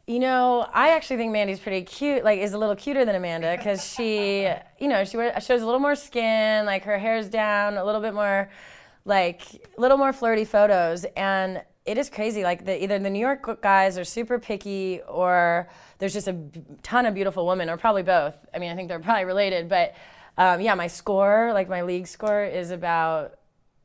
You 0.05 0.19
know, 0.19 0.67
I 0.73 0.89
actually 0.89 1.15
think 1.15 1.31
Mandy's 1.31 1.59
pretty 1.59 1.83
cute. 1.83 2.25
Like, 2.25 2.39
is 2.39 2.53
a 2.53 2.57
little 2.57 2.75
cuter 2.75 3.05
than 3.05 3.15
Amanda 3.15 3.55
because 3.57 3.85
she, 3.85 4.49
you 4.79 4.87
know, 4.89 5.05
she 5.05 5.15
wear- 5.15 5.39
shows 5.39 5.61
a 5.61 5.65
little 5.65 5.79
more 5.79 5.95
skin. 5.95 6.65
Like, 6.65 6.83
her 6.83 6.97
hair's 6.97 7.29
down, 7.29 7.77
a 7.77 7.85
little 7.85 8.01
bit 8.01 8.13
more, 8.13 8.49
like, 9.05 9.41
a 9.77 9.81
little 9.81 9.97
more 9.97 10.11
flirty 10.11 10.43
photos. 10.43 11.05
And 11.15 11.63
it 11.85 11.97
is 11.97 12.09
crazy. 12.09 12.43
Like, 12.43 12.65
the, 12.65 12.83
either 12.83 12.99
the 12.99 13.09
New 13.09 13.19
York 13.19 13.61
guys 13.61 13.97
are 13.97 14.03
super 14.03 14.39
picky, 14.39 14.99
or 15.07 15.69
there's 15.99 16.13
just 16.13 16.27
a 16.27 16.37
ton 16.81 17.05
of 17.05 17.13
beautiful 17.13 17.47
women, 17.47 17.69
or 17.69 17.77
probably 17.77 18.03
both. 18.03 18.35
I 18.53 18.59
mean, 18.59 18.71
I 18.71 18.75
think 18.75 18.89
they're 18.89 18.99
probably 18.99 19.23
related. 19.23 19.69
But 19.69 19.95
um, 20.37 20.59
yeah, 20.59 20.75
my 20.75 20.87
score, 20.87 21.51
like 21.53 21.69
my 21.69 21.83
league 21.83 22.07
score, 22.07 22.43
is 22.43 22.71
about 22.71 23.39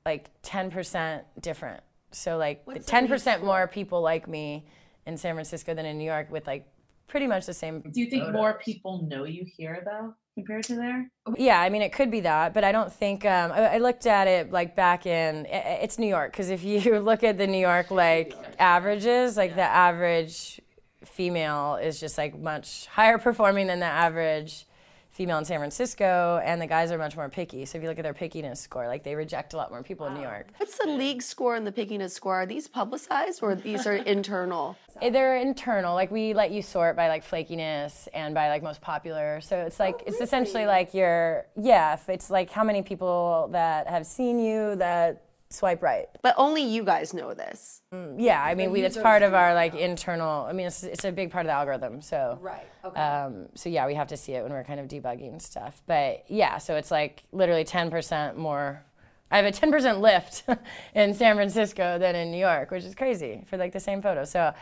like 0.04 0.30
10% 0.42 1.22
different. 1.40 1.82
So 2.10 2.38
like 2.38 2.64
10% 2.66 3.44
more 3.44 3.68
people 3.68 4.00
like 4.00 4.26
me 4.26 4.64
in 5.08 5.16
San 5.16 5.34
Francisco 5.34 5.74
than 5.74 5.86
in 5.86 5.98
New 5.98 6.04
York 6.04 6.30
with 6.30 6.46
like 6.46 6.68
pretty 7.08 7.26
much 7.26 7.46
the 7.46 7.54
same. 7.54 7.80
Do 7.80 8.00
you 8.00 8.06
think 8.10 8.30
more 8.32 8.60
people 8.62 9.02
know 9.10 9.24
you 9.24 9.44
here 9.56 9.82
though 9.84 10.14
compared 10.34 10.64
to 10.64 10.76
there? 10.76 11.10
Yeah, 11.36 11.58
I 11.60 11.70
mean 11.70 11.80
it 11.82 11.92
could 11.92 12.10
be 12.10 12.20
that, 12.20 12.52
but 12.54 12.62
I 12.62 12.70
don't 12.70 12.92
think 12.92 13.24
um, 13.24 13.50
I, 13.50 13.74
I 13.74 13.78
looked 13.78 14.06
at 14.06 14.28
it 14.28 14.52
like 14.52 14.76
back 14.76 15.06
in 15.06 15.46
i- 15.46 15.48
i- 15.50 15.78
it's 15.82 15.98
New 15.98 16.06
York 16.06 16.30
because 16.32 16.50
if 16.50 16.62
you 16.62 17.00
look 17.10 17.24
at 17.24 17.38
the 17.38 17.46
New 17.46 17.58
York 17.58 17.90
like 17.90 18.36
averages, 18.58 19.36
like 19.38 19.54
the 19.56 19.62
average 19.62 20.60
female 21.04 21.76
is 21.76 21.98
just 21.98 22.18
like 22.18 22.38
much 22.38 22.86
higher 22.86 23.16
performing 23.18 23.66
than 23.68 23.80
the 23.80 23.86
average 23.86 24.66
female 25.10 25.38
in 25.38 25.44
San 25.44 25.58
Francisco, 25.58 26.40
and 26.44 26.60
the 26.60 26.66
guys 26.66 26.92
are 26.92 26.98
much 26.98 27.16
more 27.16 27.28
picky. 27.28 27.64
So 27.64 27.76
if 27.78 27.82
you 27.82 27.88
look 27.88 27.98
at 27.98 28.04
their 28.04 28.14
pickiness 28.14 28.58
score, 28.58 28.86
like 28.86 29.02
they 29.02 29.14
reject 29.14 29.54
a 29.54 29.56
lot 29.56 29.70
more 29.70 29.82
people 29.82 30.06
in 30.06 30.14
New 30.14 30.22
York. 30.22 30.48
What's 30.58 30.78
the 30.78 30.88
league 30.90 31.22
score 31.22 31.56
and 31.56 31.66
the 31.66 31.72
pickiness 31.72 32.10
score? 32.10 32.42
Are 32.42 32.46
these 32.46 32.68
publicized 32.68 33.42
or 33.42 33.54
these 33.54 33.86
are 33.86 33.94
internal? 34.14 34.76
Eh, 35.02 35.10
They're 35.10 35.36
internal. 35.38 35.94
Like 35.94 36.10
we 36.10 36.34
let 36.34 36.50
you 36.50 36.62
sort 36.62 36.94
by 36.96 37.08
like 37.08 37.24
flakiness 37.28 38.06
and 38.14 38.34
by 38.34 38.48
like 38.48 38.62
most 38.62 38.80
popular. 38.80 39.40
So 39.40 39.56
it's 39.58 39.80
like 39.80 40.02
it's 40.06 40.20
essentially 40.20 40.66
like 40.66 40.94
your 40.94 41.46
yeah. 41.56 41.94
If 41.94 42.08
it's 42.08 42.30
like 42.30 42.50
how 42.50 42.62
many 42.64 42.82
people 42.82 43.48
that 43.52 43.88
have 43.88 44.06
seen 44.06 44.38
you 44.38 44.76
that 44.76 45.22
swipe 45.50 45.82
right. 45.82 46.06
But 46.22 46.34
only 46.36 46.62
you 46.62 46.84
guys 46.84 47.14
know 47.14 47.34
this. 47.34 47.82
Yeah, 48.18 48.42
I 48.42 48.54
mean 48.54 48.70
we 48.70 48.82
it's 48.82 48.98
part 48.98 49.22
of 49.22 49.32
our 49.34 49.54
like 49.54 49.74
internal. 49.74 50.44
I 50.44 50.52
mean 50.52 50.66
it's 50.66 50.82
it's 50.82 51.04
a 51.04 51.12
big 51.12 51.30
part 51.30 51.46
of 51.46 51.48
the 51.48 51.54
algorithm. 51.54 52.02
So 52.02 52.38
Right. 52.40 52.66
Okay. 52.84 53.00
um, 53.00 53.46
so 53.54 53.68
yeah, 53.68 53.86
we 53.86 53.94
have 53.94 54.08
to 54.08 54.16
see 54.16 54.32
it 54.32 54.42
when 54.42 54.52
we're 54.52 54.64
kind 54.64 54.80
of 54.80 54.88
debugging 54.88 55.40
stuff. 55.40 55.80
But 55.86 56.24
yeah, 56.28 56.58
so 56.58 56.76
it's 56.76 56.90
like 56.90 57.22
literally 57.32 57.64
10% 57.64 58.36
more. 58.36 58.84
I 59.30 59.36
have 59.36 59.44
a 59.44 59.52
10% 59.52 60.00
lift 60.00 60.44
in 60.94 61.12
San 61.12 61.36
Francisco 61.36 61.98
than 61.98 62.14
in 62.14 62.30
New 62.30 62.38
York, 62.38 62.70
which 62.70 62.84
is 62.84 62.94
crazy 62.94 63.42
for 63.46 63.58
like 63.58 63.72
the 63.72 63.80
same 63.80 64.00
photo. 64.00 64.24
So 64.24 64.54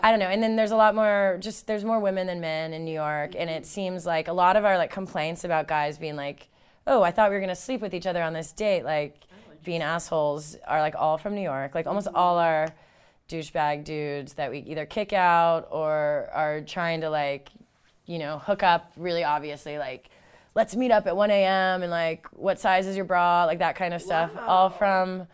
I 0.00 0.10
don't 0.10 0.20
know. 0.20 0.28
And 0.28 0.40
then 0.40 0.54
there's 0.54 0.70
a 0.70 0.76
lot 0.76 0.94
more, 0.94 1.38
just 1.40 1.66
there's 1.66 1.84
more 1.84 1.98
women 1.98 2.28
than 2.28 2.40
men 2.40 2.72
in 2.72 2.84
New 2.84 2.94
York. 2.94 3.32
And 3.36 3.50
it 3.50 3.66
seems 3.66 4.06
like 4.06 4.28
a 4.28 4.32
lot 4.32 4.56
of 4.56 4.64
our 4.64 4.76
like 4.78 4.92
complaints 4.92 5.42
about 5.42 5.66
guys 5.66 5.98
being 5.98 6.14
like, 6.14 6.48
oh, 6.86 7.02
I 7.02 7.10
thought 7.10 7.30
we 7.30 7.34
were 7.34 7.40
going 7.40 7.48
to 7.48 7.56
sleep 7.56 7.80
with 7.80 7.94
each 7.94 8.06
other 8.06 8.22
on 8.22 8.32
this 8.32 8.52
date, 8.52 8.84
like 8.84 9.20
being 9.62 9.82
assholes 9.82 10.56
are 10.66 10.80
like 10.80 10.94
all 10.96 11.18
from 11.18 11.34
New 11.34 11.42
York. 11.42 11.74
Like 11.74 11.86
almost 11.86 12.08
all 12.14 12.38
our 12.38 12.68
douchebag 13.28 13.84
dudes 13.84 14.34
that 14.34 14.50
we 14.50 14.58
either 14.58 14.86
kick 14.86 15.12
out 15.12 15.68
or 15.70 16.28
are 16.32 16.60
trying 16.62 17.00
to 17.02 17.10
like, 17.10 17.50
you 18.06 18.18
know, 18.18 18.38
hook 18.38 18.62
up 18.62 18.92
really 18.96 19.24
obviously 19.24 19.78
like 19.78 20.10
let's 20.54 20.76
meet 20.76 20.90
up 20.90 21.06
at 21.06 21.16
1 21.16 21.30
a.m. 21.30 21.82
and 21.82 21.90
like 21.90 22.26
what 22.32 22.58
size 22.58 22.86
is 22.86 22.96
your 22.96 23.04
bra 23.04 23.44
like 23.44 23.58
that 23.60 23.74
kind 23.76 23.94
of 23.94 24.02
stuff 24.02 24.30
all 24.46 24.68
from 24.68 25.26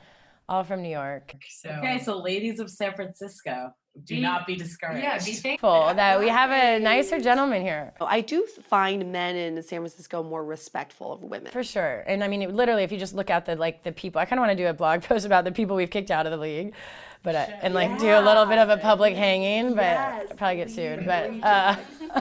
all 0.49 0.63
from 0.65 0.81
new 0.83 0.89
york 0.89 1.35
Okay, 1.79 1.99
so 1.99 2.19
ladies 2.21 2.61
of 2.61 2.71
San 2.71 2.95
Francisco, 2.95 3.75
do 4.05 4.21
not 4.21 4.47
be 4.47 4.55
discouraged. 4.55 5.03
Yeah, 5.03 5.19
be 5.19 5.33
thankful. 5.33 5.93
That 5.95 6.21
we 6.21 6.29
have 6.29 6.51
a 6.51 6.79
nicer 6.79 7.21
gentleman 7.21 7.63
here. 7.63 7.93
I 8.01 8.21
do 8.21 8.47
find 8.69 9.11
men 9.11 9.35
in 9.37 9.63
San 9.63 9.81
Francisco 9.81 10.23
more 10.23 10.45
respectful 10.45 11.13
of 11.13 11.23
women. 11.23 11.51
for 11.51 11.65
sure. 11.65 12.05
And 12.07 12.23
i 12.23 12.29
mean 12.29 12.43
it, 12.43 12.55
literally 12.55 12.85
if 12.85 12.93
you 12.93 12.99
just 12.99 13.15
look 13.15 13.31
at 13.31 13.47
the 13.47 13.57
like 13.57 13.83
the 13.83 13.93
people 13.93 14.21
i 14.21 14.25
kind 14.25 14.39
of 14.39 14.47
want 14.47 14.57
to 14.57 14.63
do 14.63 14.69
a 14.69 14.73
blog 14.73 15.03
post 15.11 15.27
about 15.27 15.45
the 15.45 15.53
people 15.53 15.77
we've 15.77 15.91
kicked 15.91 16.11
out 16.11 16.27
of 16.27 16.33
the 16.33 16.39
league 16.39 16.75
but 17.23 17.35
uh, 17.35 17.47
and 17.63 17.75
like 17.75 17.99
do 17.99 18.07
a 18.07 18.21
little 18.21 18.47
bit 18.47 18.59
of 18.59 18.69
a 18.69 18.77
public 18.77 19.15
hanging 19.15 19.75
but 19.75 19.85
I'd 19.85 20.37
probably 20.37 20.57
get 20.57 20.71
sued 20.71 21.05
but 21.05 21.31
uh, 21.43 21.77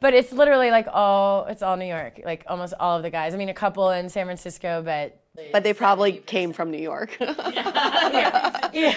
but 0.00 0.14
it's 0.14 0.32
literally 0.32 0.70
like 0.70 0.86
all 0.92 1.44
it's 1.46 1.62
all 1.62 1.76
new 1.76 1.86
york 1.86 2.20
like 2.24 2.44
almost 2.48 2.74
all 2.80 2.96
of 2.96 3.02
the 3.02 3.10
guys 3.10 3.34
i 3.34 3.36
mean 3.36 3.48
a 3.48 3.54
couple 3.54 3.90
in 3.90 4.08
san 4.08 4.26
francisco 4.26 4.82
but 4.82 5.20
But 5.52 5.62
they 5.64 5.74
probably 5.74 6.12
came 6.12 6.52
from 6.54 6.70
New 6.70 6.80
York. 6.80 7.14
yeah 7.20 8.70
yeah. 8.72 8.94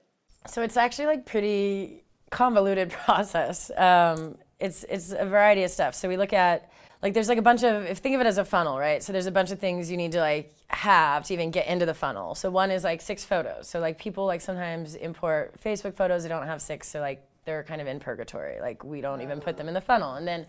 So 0.47 0.61
it's 0.61 0.77
actually 0.77 1.07
like 1.07 1.25
pretty 1.25 2.03
convoluted 2.29 2.91
process. 2.91 3.71
Um, 3.77 4.37
it's 4.59 4.83
it's 4.89 5.11
a 5.11 5.25
variety 5.25 5.63
of 5.63 5.71
stuff. 5.71 5.95
So 5.95 6.09
we 6.09 6.17
look 6.17 6.33
at 6.33 6.69
like 7.01 7.13
there's 7.13 7.29
like 7.29 7.37
a 7.37 7.43
bunch 7.43 7.63
of 7.63 7.85
if 7.85 7.99
think 7.99 8.15
of 8.15 8.21
it 8.21 8.27
as 8.27 8.37
a 8.37 8.45
funnel, 8.45 8.77
right? 8.77 9.01
So 9.01 9.13
there's 9.13 9.25
a 9.25 9.31
bunch 9.31 9.51
of 9.51 9.59
things 9.59 9.89
you 9.89 9.97
need 9.97 10.11
to 10.13 10.19
like 10.19 10.53
have 10.67 11.25
to 11.25 11.33
even 11.33 11.51
get 11.51 11.67
into 11.67 11.85
the 11.85 11.93
funnel. 11.93 12.35
So 12.35 12.49
one 12.49 12.71
is 12.71 12.83
like 12.83 13.01
six 13.01 13.23
photos. 13.23 13.67
So 13.67 13.79
like 13.79 13.97
people 13.97 14.25
like 14.25 14.41
sometimes 14.41 14.95
import 14.95 15.55
Facebook 15.63 15.95
photos 15.95 16.23
they 16.23 16.29
don't 16.29 16.47
have 16.47 16.61
six, 16.61 16.89
so 16.89 16.99
like 16.99 17.25
they're 17.45 17.63
kind 17.63 17.81
of 17.81 17.87
in 17.87 17.99
purgatory. 17.99 18.59
Like 18.59 18.83
we 18.83 19.01
don't 19.01 19.21
even 19.21 19.39
put 19.39 19.57
them 19.57 19.67
in 19.67 19.73
the 19.73 19.81
funnel. 19.81 20.15
And 20.15 20.27
then 20.27 20.45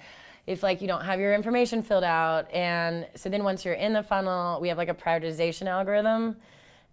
if 0.46 0.62
like 0.62 0.80
you 0.80 0.88
don't 0.88 1.04
have 1.04 1.20
your 1.20 1.34
information 1.34 1.82
filled 1.82 2.04
out 2.04 2.50
and 2.52 3.06
so 3.14 3.28
then 3.28 3.44
once 3.44 3.64
you're 3.64 3.74
in 3.74 3.92
the 3.92 4.02
funnel, 4.02 4.60
we 4.60 4.68
have 4.68 4.78
like 4.78 4.88
a 4.88 4.94
prioritization 4.94 5.66
algorithm. 5.66 6.36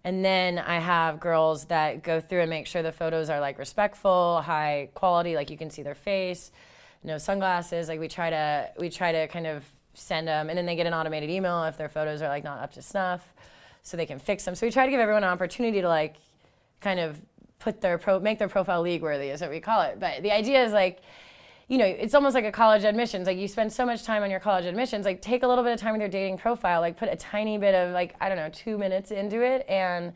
And 0.04 0.24
then 0.24 0.58
I 0.58 0.78
have 0.78 1.18
girls 1.18 1.64
that 1.66 2.04
go 2.04 2.20
through 2.20 2.42
and 2.42 2.50
make 2.50 2.68
sure 2.68 2.82
the 2.82 2.92
photos 2.92 3.28
are 3.28 3.40
like 3.40 3.58
respectful, 3.58 4.40
high 4.42 4.90
quality, 4.94 5.34
like 5.34 5.50
you 5.50 5.58
can 5.58 5.70
see 5.70 5.82
their 5.82 5.96
face, 5.96 6.52
no 7.04 7.18
sunglasses. 7.18 7.88
Like 7.88 8.00
we 8.00 8.08
try 8.08 8.30
to 8.30 8.70
we 8.78 8.90
try 8.90 9.12
to 9.12 9.28
kind 9.28 9.46
of 9.46 9.64
send 9.94 10.28
them, 10.28 10.48
and 10.48 10.56
then 10.56 10.66
they 10.66 10.76
get 10.76 10.86
an 10.86 10.94
automated 10.94 11.30
email 11.30 11.64
if 11.64 11.76
their 11.76 11.88
photos 11.88 12.22
are 12.22 12.28
like 12.28 12.44
not 12.44 12.58
up 12.60 12.72
to 12.74 12.82
snuff, 12.82 13.32
so 13.82 13.96
they 13.96 14.06
can 14.06 14.18
fix 14.18 14.44
them. 14.44 14.54
So 14.54 14.66
we 14.66 14.72
try 14.72 14.84
to 14.84 14.90
give 14.90 15.00
everyone 15.00 15.24
an 15.24 15.30
opportunity 15.30 15.80
to 15.80 15.88
like 15.88 16.16
kind 16.80 17.00
of 17.00 17.20
put 17.58 17.80
their 17.80 17.98
pro 17.98 18.20
make 18.20 18.38
their 18.38 18.48
profile 18.48 18.82
league 18.82 19.02
worthy 19.02 19.28
is 19.28 19.40
what 19.40 19.50
we 19.50 19.60
call 19.60 19.82
it. 19.82 19.98
But 19.98 20.22
the 20.22 20.32
idea 20.32 20.62
is 20.64 20.72
like 20.72 21.00
you 21.68 21.76
know, 21.76 21.84
it's 21.84 22.14
almost 22.14 22.34
like 22.34 22.46
a 22.46 22.52
college 22.52 22.84
admissions. 22.84 23.26
Like 23.26 23.36
you 23.36 23.46
spend 23.46 23.70
so 23.70 23.84
much 23.84 24.02
time 24.02 24.22
on 24.22 24.30
your 24.30 24.40
college 24.40 24.64
admissions. 24.64 25.04
Like 25.04 25.20
take 25.20 25.42
a 25.42 25.46
little 25.46 25.62
bit 25.62 25.74
of 25.74 25.78
time 25.78 25.92
with 25.92 26.00
your 26.00 26.08
dating 26.08 26.38
profile. 26.38 26.80
Like 26.80 26.96
put 26.96 27.10
a 27.10 27.16
tiny 27.16 27.58
bit 27.58 27.74
of 27.74 27.92
like 27.92 28.14
I 28.20 28.28
don't 28.28 28.38
know 28.38 28.48
two 28.50 28.78
minutes 28.78 29.10
into 29.10 29.42
it, 29.42 29.66
and 29.68 30.14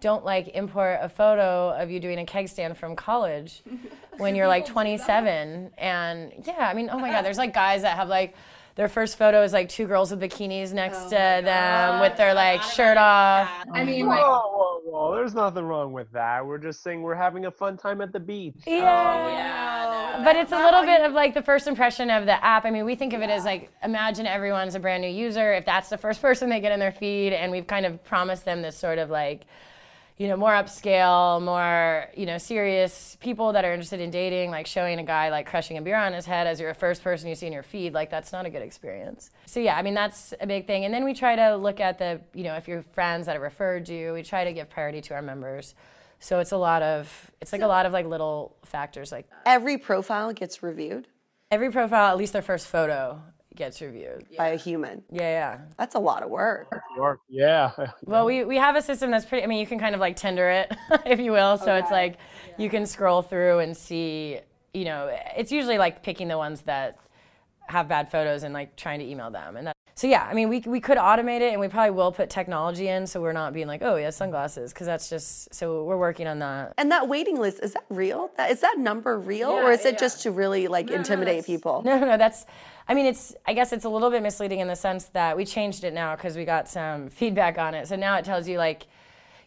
don't 0.00 0.24
like 0.24 0.48
import 0.54 0.98
a 1.00 1.08
photo 1.08 1.70
of 1.70 1.90
you 1.90 2.00
doing 2.00 2.18
a 2.18 2.26
keg 2.26 2.48
stand 2.48 2.76
from 2.76 2.96
college 2.96 3.62
when 4.18 4.34
you're 4.34 4.48
like 4.48 4.66
27. 4.66 5.70
And 5.78 6.32
yeah, 6.46 6.68
I 6.68 6.74
mean, 6.74 6.90
oh 6.92 6.98
my 6.98 7.10
God, 7.10 7.22
there's 7.22 7.38
like 7.38 7.54
guys 7.54 7.82
that 7.82 7.96
have 7.96 8.08
like 8.08 8.34
their 8.76 8.88
first 8.88 9.16
photo 9.16 9.42
is 9.42 9.52
like 9.52 9.68
two 9.68 9.86
girls 9.86 10.10
with 10.10 10.20
bikinis 10.20 10.72
next 10.72 10.98
Oh 10.98 11.10
to 11.10 11.10
them 11.10 11.44
God. 11.44 12.00
with 12.00 12.16
their 12.16 12.34
like 12.34 12.60
shirt 12.62 12.96
off. 12.96 13.48
I 13.72 13.80
mm. 13.80 13.86
mean, 13.86 14.06
Whoa, 14.06 14.14
like, 14.14 14.24
whoa, 14.24 14.80
whoa! 14.84 15.14
There's 15.14 15.34
nothing 15.34 15.64
wrong 15.64 15.92
with 15.92 16.10
that. 16.12 16.44
We're 16.44 16.58
just 16.58 16.82
saying 16.82 17.02
we're 17.02 17.14
having 17.14 17.46
a 17.46 17.50
fun 17.50 17.76
time 17.76 18.00
at 18.00 18.12
the 18.12 18.18
beach. 18.18 18.56
Yeah. 18.66 20.22
But 20.24 20.36
it's 20.36 20.52
a 20.52 20.58
little 20.58 20.82
bit 20.82 21.02
of 21.02 21.12
like 21.12 21.34
the 21.34 21.42
first 21.42 21.68
impression 21.68 22.10
of 22.10 22.26
the 22.26 22.44
app. 22.44 22.64
I 22.64 22.70
mean, 22.70 22.84
we 22.84 22.96
think 22.96 23.12
of 23.12 23.22
it 23.22 23.30
as 23.30 23.44
like 23.44 23.70
imagine 23.84 24.26
everyone's 24.26 24.74
a 24.74 24.80
brand 24.80 25.02
new 25.02 25.08
user. 25.08 25.54
If 25.54 25.64
that's 25.64 25.88
the 25.88 25.98
first 25.98 26.20
person 26.20 26.50
they 26.50 26.60
get 26.60 26.72
in 26.72 26.80
their 26.80 26.92
feed, 26.92 27.32
and 27.32 27.52
we've 27.52 27.66
kind 27.66 27.86
of 27.86 28.02
promised 28.02 28.44
them 28.44 28.60
this 28.62 28.76
sort 28.76 28.98
of 28.98 29.08
like, 29.08 29.42
you 30.16 30.28
know, 30.28 30.36
more 30.36 30.50
upscale, 30.50 31.42
more, 31.42 32.06
you 32.16 32.24
know, 32.24 32.38
serious 32.38 33.16
people 33.20 33.52
that 33.52 33.64
are 33.64 33.72
interested 33.72 34.00
in 34.00 34.10
dating, 34.10 34.50
like 34.50 34.66
showing 34.66 34.98
a 35.00 35.02
guy 35.02 35.28
like 35.30 35.46
crushing 35.46 35.76
a 35.76 35.82
beer 35.82 35.96
on 35.96 36.12
his 36.12 36.24
head 36.24 36.46
as 36.46 36.60
your 36.60 36.72
first 36.72 37.02
person 37.02 37.28
you 37.28 37.34
see 37.34 37.46
in 37.46 37.52
your 37.52 37.64
feed, 37.64 37.92
like 37.92 38.10
that's 38.10 38.32
not 38.32 38.46
a 38.46 38.50
good 38.50 38.62
experience. 38.62 39.30
So 39.46 39.58
yeah, 39.58 39.76
I 39.76 39.82
mean 39.82 39.94
that's 39.94 40.32
a 40.40 40.46
big 40.46 40.66
thing. 40.66 40.84
And 40.84 40.94
then 40.94 41.04
we 41.04 41.14
try 41.14 41.34
to 41.34 41.56
look 41.56 41.80
at 41.80 41.98
the, 41.98 42.20
you 42.32 42.44
know, 42.44 42.54
if 42.54 42.68
your 42.68 42.82
friends 42.92 43.26
that 43.26 43.32
have 43.32 43.42
referred 43.42 43.88
you, 43.88 44.12
we 44.12 44.22
try 44.22 44.44
to 44.44 44.52
give 44.52 44.70
priority 44.70 45.00
to 45.02 45.14
our 45.14 45.22
members. 45.22 45.74
So 46.20 46.38
it's 46.38 46.52
a 46.52 46.56
lot 46.56 46.82
of 46.82 47.30
it's 47.40 47.52
like 47.52 47.62
a 47.62 47.66
lot 47.66 47.84
of 47.84 47.92
like 47.92 48.06
little 48.06 48.56
factors 48.64 49.10
like 49.10 49.28
Every 49.46 49.78
profile 49.78 50.32
gets 50.32 50.62
reviewed 50.62 51.08
every 51.54 51.70
profile, 51.70 52.10
at 52.10 52.16
least 52.16 52.32
their 52.32 52.42
first 52.42 52.66
photo 52.66 53.22
gets 53.56 53.80
reviewed. 53.80 54.26
by 54.36 54.48
a 54.48 54.56
human. 54.56 55.02
Yeah, 55.10 55.20
yeah. 55.20 55.58
That's 55.78 55.94
a 55.94 55.98
lot 55.98 56.22
of 56.22 56.30
work. 56.30 56.82
York, 56.96 57.20
yeah. 57.28 57.70
Well, 58.04 58.24
we, 58.24 58.44
we 58.44 58.56
have 58.56 58.76
a 58.76 58.82
system 58.82 59.10
that's 59.10 59.24
pretty, 59.24 59.44
I 59.44 59.46
mean, 59.46 59.60
you 59.60 59.66
can 59.66 59.78
kind 59.78 59.94
of 59.94 60.00
like 60.00 60.16
Tinder 60.16 60.48
it, 60.50 60.76
if 61.06 61.20
you 61.20 61.32
will. 61.32 61.56
So 61.58 61.74
it's 61.74 61.90
like 61.90 62.18
you 62.58 62.68
can 62.68 62.86
scroll 62.86 63.22
through 63.22 63.60
and 63.60 63.76
see, 63.76 64.40
you 64.72 64.84
know, 64.84 65.16
it's 65.36 65.52
usually 65.52 65.78
like 65.78 66.02
picking 66.02 66.28
the 66.28 66.38
ones 66.38 66.62
that 66.62 66.98
have 67.66 67.88
bad 67.88 68.10
photos 68.10 68.42
and 68.42 68.52
like 68.52 68.76
trying 68.76 68.98
to 68.98 69.06
email 69.06 69.30
them. 69.30 69.56
And 69.56 69.68
that, 69.68 69.74
so 69.96 70.08
yeah, 70.08 70.26
I 70.28 70.34
mean, 70.34 70.48
we, 70.48 70.60
we 70.60 70.80
could 70.80 70.98
automate 70.98 71.40
it 71.40 71.52
and 71.52 71.60
we 71.60 71.68
probably 71.68 71.92
will 71.92 72.10
put 72.10 72.28
technology 72.28 72.88
in 72.88 73.06
so 73.06 73.22
we're 73.22 73.32
not 73.32 73.52
being 73.52 73.68
like, 73.68 73.82
oh, 73.82 73.94
yeah, 73.96 74.10
sunglasses, 74.10 74.72
because 74.72 74.86
that's 74.86 75.08
just, 75.08 75.54
so 75.54 75.84
we're 75.84 75.96
working 75.96 76.26
on 76.26 76.40
that. 76.40 76.74
And 76.78 76.90
that 76.90 77.08
waiting 77.08 77.38
list, 77.38 77.60
is 77.62 77.74
that 77.74 77.84
real? 77.88 78.30
That, 78.36 78.50
is 78.50 78.60
that 78.60 78.76
number 78.78 79.18
real? 79.18 79.50
or 79.50 79.70
is 79.70 79.84
it 79.84 79.98
just 79.98 80.22
to 80.24 80.32
really 80.32 80.66
like 80.66 80.90
intimidate 80.90 81.46
people? 81.46 81.82
No, 81.84 81.98
no, 81.98 82.06
no. 82.06 82.16
That's. 82.16 82.44
I 82.88 82.94
mean, 82.94 83.06
it's. 83.06 83.34
I 83.46 83.54
guess 83.54 83.72
it's 83.72 83.84
a 83.84 83.88
little 83.88 84.10
bit 84.10 84.22
misleading 84.22 84.60
in 84.60 84.68
the 84.68 84.76
sense 84.76 85.06
that 85.06 85.36
we 85.36 85.44
changed 85.44 85.84
it 85.84 85.94
now 85.94 86.16
because 86.16 86.36
we 86.36 86.44
got 86.44 86.68
some 86.68 87.08
feedback 87.20 87.58
on 87.58 87.74
it. 87.74 87.88
So 87.88 87.96
now 87.96 88.16
it 88.16 88.24
tells 88.24 88.48
you 88.48 88.58
like 88.58 88.86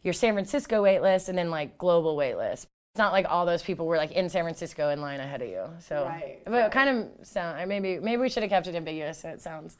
your 0.04 0.14
San 0.14 0.34
Francisco 0.34 0.84
wait 0.84 1.02
list 1.02 1.30
and 1.30 1.38
then 1.38 1.50
like 1.50 1.78
global 1.78 2.16
wait 2.16 2.38
list. 2.38 2.68
It's 2.92 3.00
not 3.00 3.12
like 3.12 3.28
all 3.30 3.46
those 3.46 3.62
people 3.62 3.86
were 3.86 3.98
like 3.98 4.12
in 4.12 4.28
San 4.30 4.44
Francisco 4.44 4.90
in 4.90 5.02
line 5.02 5.20
ahead 5.20 5.44
of 5.44 5.50
you. 5.50 5.66
So, 5.80 6.06
Right, 6.06 6.42
but 6.46 6.66
it 6.66 6.72
kind 6.72 6.90
of 6.90 7.28
sound. 7.28 7.68
Maybe 7.70 8.00
maybe 8.00 8.18
we 8.20 8.30
should 8.30 8.42
have 8.42 8.50
kept 8.50 8.66
it 8.68 8.76
ambiguous 8.76 9.22
so 9.22 9.30
it 9.30 9.42
sounds 9.42 9.78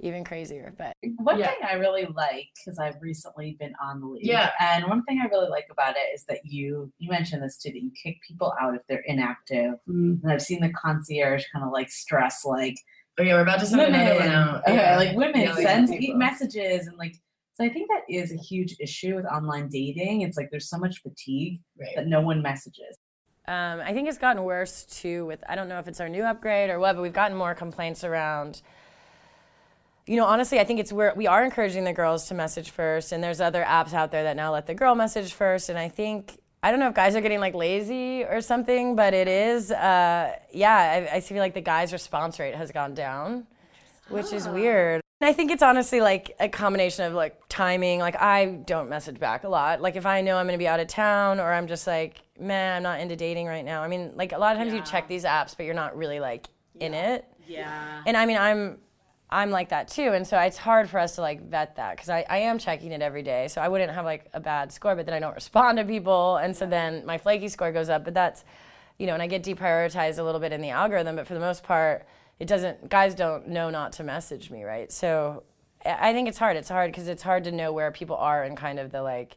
even 0.00 0.24
crazier. 0.24 0.74
But 0.76 0.94
one 1.16 1.38
thing 1.38 1.56
I 1.68 1.74
really 1.74 2.06
like 2.14 2.48
because 2.54 2.78
I've 2.78 3.00
recently 3.00 3.56
been 3.58 3.72
on 3.82 4.00
the 4.00 4.06
league. 4.06 4.26
Yeah. 4.26 4.50
And 4.60 4.86
one 4.86 5.02
thing 5.04 5.20
I 5.22 5.28
really 5.28 5.48
like 5.48 5.66
about 5.70 5.96
it 5.96 6.14
is 6.14 6.24
that 6.24 6.40
you 6.44 6.92
you 6.98 7.10
mentioned 7.10 7.42
this 7.42 7.56
too 7.56 7.70
that 7.70 7.82
you 7.82 7.90
kick 7.90 8.20
people 8.26 8.54
out 8.60 8.74
if 8.74 8.86
they're 8.86 9.04
inactive. 9.06 9.74
Mm-hmm. 9.88 10.16
And 10.22 10.32
I've 10.32 10.42
seen 10.42 10.60
the 10.60 10.72
concierge 10.72 11.44
kind 11.52 11.64
of 11.64 11.72
like 11.72 11.90
stress 11.90 12.44
like 12.44 12.76
Oh 13.18 13.22
yeah, 13.22 13.34
we're 13.34 13.40
about 13.42 13.60
to 13.60 13.66
send 13.66 13.80
women, 13.82 14.00
another 14.00 14.20
one 14.20 14.28
out. 14.28 14.62
okay, 14.68 14.74
Yeah. 14.76 14.96
like 14.96 15.16
women 15.16 15.40
Yeah, 15.40 15.52
like 15.54 15.62
send 15.66 15.88
people. 15.88 16.16
messages 16.18 16.86
and 16.86 16.96
like. 16.96 17.14
So 17.54 17.64
I 17.64 17.68
think 17.68 17.88
that 17.90 18.02
is 18.08 18.30
a 18.32 18.36
huge 18.36 18.76
issue 18.78 19.16
with 19.16 19.26
online 19.26 19.68
dating. 19.68 20.20
It's 20.22 20.36
like 20.36 20.48
there's 20.52 20.68
so 20.70 20.78
much 20.78 21.02
fatigue 21.02 21.60
Right. 21.80 21.90
that 21.96 22.06
no 22.06 22.20
one 22.20 22.40
messages. 22.40 22.96
Um, 23.48 23.80
I 23.80 23.92
think 23.92 24.08
it's 24.08 24.18
gotten 24.18 24.44
worse 24.44 24.84
too. 24.84 25.26
With 25.26 25.42
I 25.48 25.56
don't 25.56 25.68
know 25.68 25.78
if 25.80 25.88
it's 25.88 26.00
our 26.00 26.08
new 26.08 26.22
upgrade 26.22 26.70
or 26.70 26.78
what, 26.78 26.94
but 26.94 27.02
we've 27.02 27.12
gotten 27.12 27.36
more 27.36 27.54
complaints 27.54 28.04
around. 28.04 28.62
You 30.06 30.16
know, 30.16 30.24
honestly, 30.26 30.58
I 30.60 30.64
think 30.64 30.78
it's 30.80 30.92
where 30.92 31.12
we 31.16 31.26
are 31.26 31.44
encouraging 31.44 31.84
the 31.84 31.92
girls 31.92 32.28
to 32.28 32.34
message 32.34 32.70
first, 32.70 33.10
and 33.12 33.22
there's 33.22 33.40
other 33.40 33.62
apps 33.64 33.92
out 33.92 34.10
there 34.10 34.22
that 34.22 34.36
now 34.36 34.52
let 34.52 34.66
the 34.66 34.74
girl 34.74 34.94
message 34.94 35.32
first. 35.34 35.68
And 35.68 35.78
I 35.78 35.88
think 35.88 36.38
I 36.62 36.70
don't 36.70 36.80
know 36.80 36.88
if 36.88 36.94
guys 36.94 37.14
are 37.14 37.20
getting 37.20 37.40
like 37.40 37.54
lazy 37.54 38.24
or 38.24 38.40
something, 38.40 38.96
but 38.96 39.14
it 39.14 39.28
is. 39.28 39.70
Uh, 39.70 40.36
yeah, 40.52 41.08
I, 41.12 41.16
I 41.16 41.20
feel 41.20 41.38
like 41.38 41.54
the 41.54 41.60
guys' 41.60 41.92
response 41.92 42.38
rate 42.38 42.54
has 42.54 42.72
gone 42.72 42.94
down, 42.94 43.46
which 44.08 44.32
is 44.32 44.48
weird. 44.48 45.00
And 45.20 45.28
I 45.28 45.32
think 45.32 45.50
it's 45.50 45.62
honestly 45.62 46.00
like 46.00 46.36
a 46.38 46.48
combination 46.48 47.04
of 47.04 47.12
like 47.12 47.40
timing. 47.48 48.00
Like 48.00 48.20
I 48.20 48.46
don't 48.46 48.88
message 48.88 49.18
back 49.18 49.44
a 49.44 49.48
lot. 49.48 49.80
Like 49.80 49.96
if 49.96 50.06
I 50.06 50.20
know 50.20 50.36
I'm 50.36 50.46
gonna 50.46 50.58
be 50.58 50.68
out 50.68 50.80
of 50.80 50.88
town 50.88 51.40
or 51.40 51.52
I'm 51.52 51.66
just 51.66 51.86
like, 51.86 52.22
man, 52.38 52.76
I'm 52.76 52.82
not 52.82 53.00
into 53.00 53.16
dating 53.16 53.46
right 53.46 53.64
now. 53.64 53.82
I 53.82 53.88
mean, 53.88 54.12
like 54.16 54.32
a 54.32 54.38
lot 54.38 54.54
of 54.54 54.58
times 54.58 54.72
you 54.72 54.82
check 54.82 55.08
these 55.08 55.24
apps, 55.24 55.56
but 55.56 55.64
you're 55.66 55.74
not 55.74 55.96
really 55.96 56.20
like 56.20 56.46
in 56.80 56.94
it. 56.94 57.24
Yeah. 57.46 58.02
And 58.06 58.16
I 58.16 58.26
mean, 58.26 58.36
I'm 58.36 58.78
I'm 59.30 59.50
like 59.50 59.68
that 59.68 59.88
too, 59.88 60.12
and 60.12 60.26
so 60.26 60.38
it's 60.38 60.56
hard 60.56 60.88
for 60.88 60.98
us 60.98 61.16
to 61.16 61.20
like 61.20 61.42
vet 61.50 61.76
that 61.76 61.96
because 61.96 62.08
I, 62.08 62.24
I 62.30 62.38
am 62.38 62.58
checking 62.58 62.92
it 62.92 63.02
every 63.02 63.22
day. 63.22 63.48
So 63.48 63.60
I 63.60 63.68
wouldn't 63.68 63.92
have 63.92 64.06
like 64.06 64.26
a 64.32 64.40
bad 64.40 64.72
score, 64.72 64.96
but 64.96 65.04
then 65.04 65.14
I 65.14 65.20
don't 65.20 65.34
respond 65.34 65.76
to 65.78 65.84
people, 65.84 66.36
and 66.36 66.56
so 66.56 66.64
then 66.66 67.04
my 67.04 67.18
flaky 67.18 67.48
score 67.48 67.70
goes 67.70 67.90
up. 67.90 68.04
But 68.04 68.14
that's, 68.14 68.44
you 68.98 69.06
know, 69.06 69.12
and 69.12 69.22
I 69.22 69.26
get 69.26 69.42
deprioritized 69.42 70.18
a 70.18 70.22
little 70.22 70.40
bit 70.40 70.52
in 70.52 70.62
the 70.62 70.70
algorithm. 70.70 71.16
But 71.16 71.26
for 71.26 71.34
the 71.34 71.40
most 71.40 71.62
part, 71.62 72.06
it 72.38 72.48
doesn't. 72.48 72.88
Guys 72.88 73.14
don't 73.14 73.48
know 73.48 73.68
not 73.68 73.92
to 73.94 74.02
message 74.02 74.50
me, 74.50 74.64
right? 74.64 74.90
So 74.90 75.42
I 75.84 76.14
think 76.14 76.26
it's 76.28 76.38
hard. 76.38 76.56
It's 76.56 76.70
hard 76.70 76.90
because 76.90 77.08
it's 77.08 77.22
hard 77.22 77.44
to 77.44 77.52
know 77.52 77.72
where 77.72 77.90
people 77.90 78.16
are 78.16 78.44
and 78.44 78.56
kind 78.56 78.78
of 78.78 78.90
the 78.92 79.02
like 79.02 79.36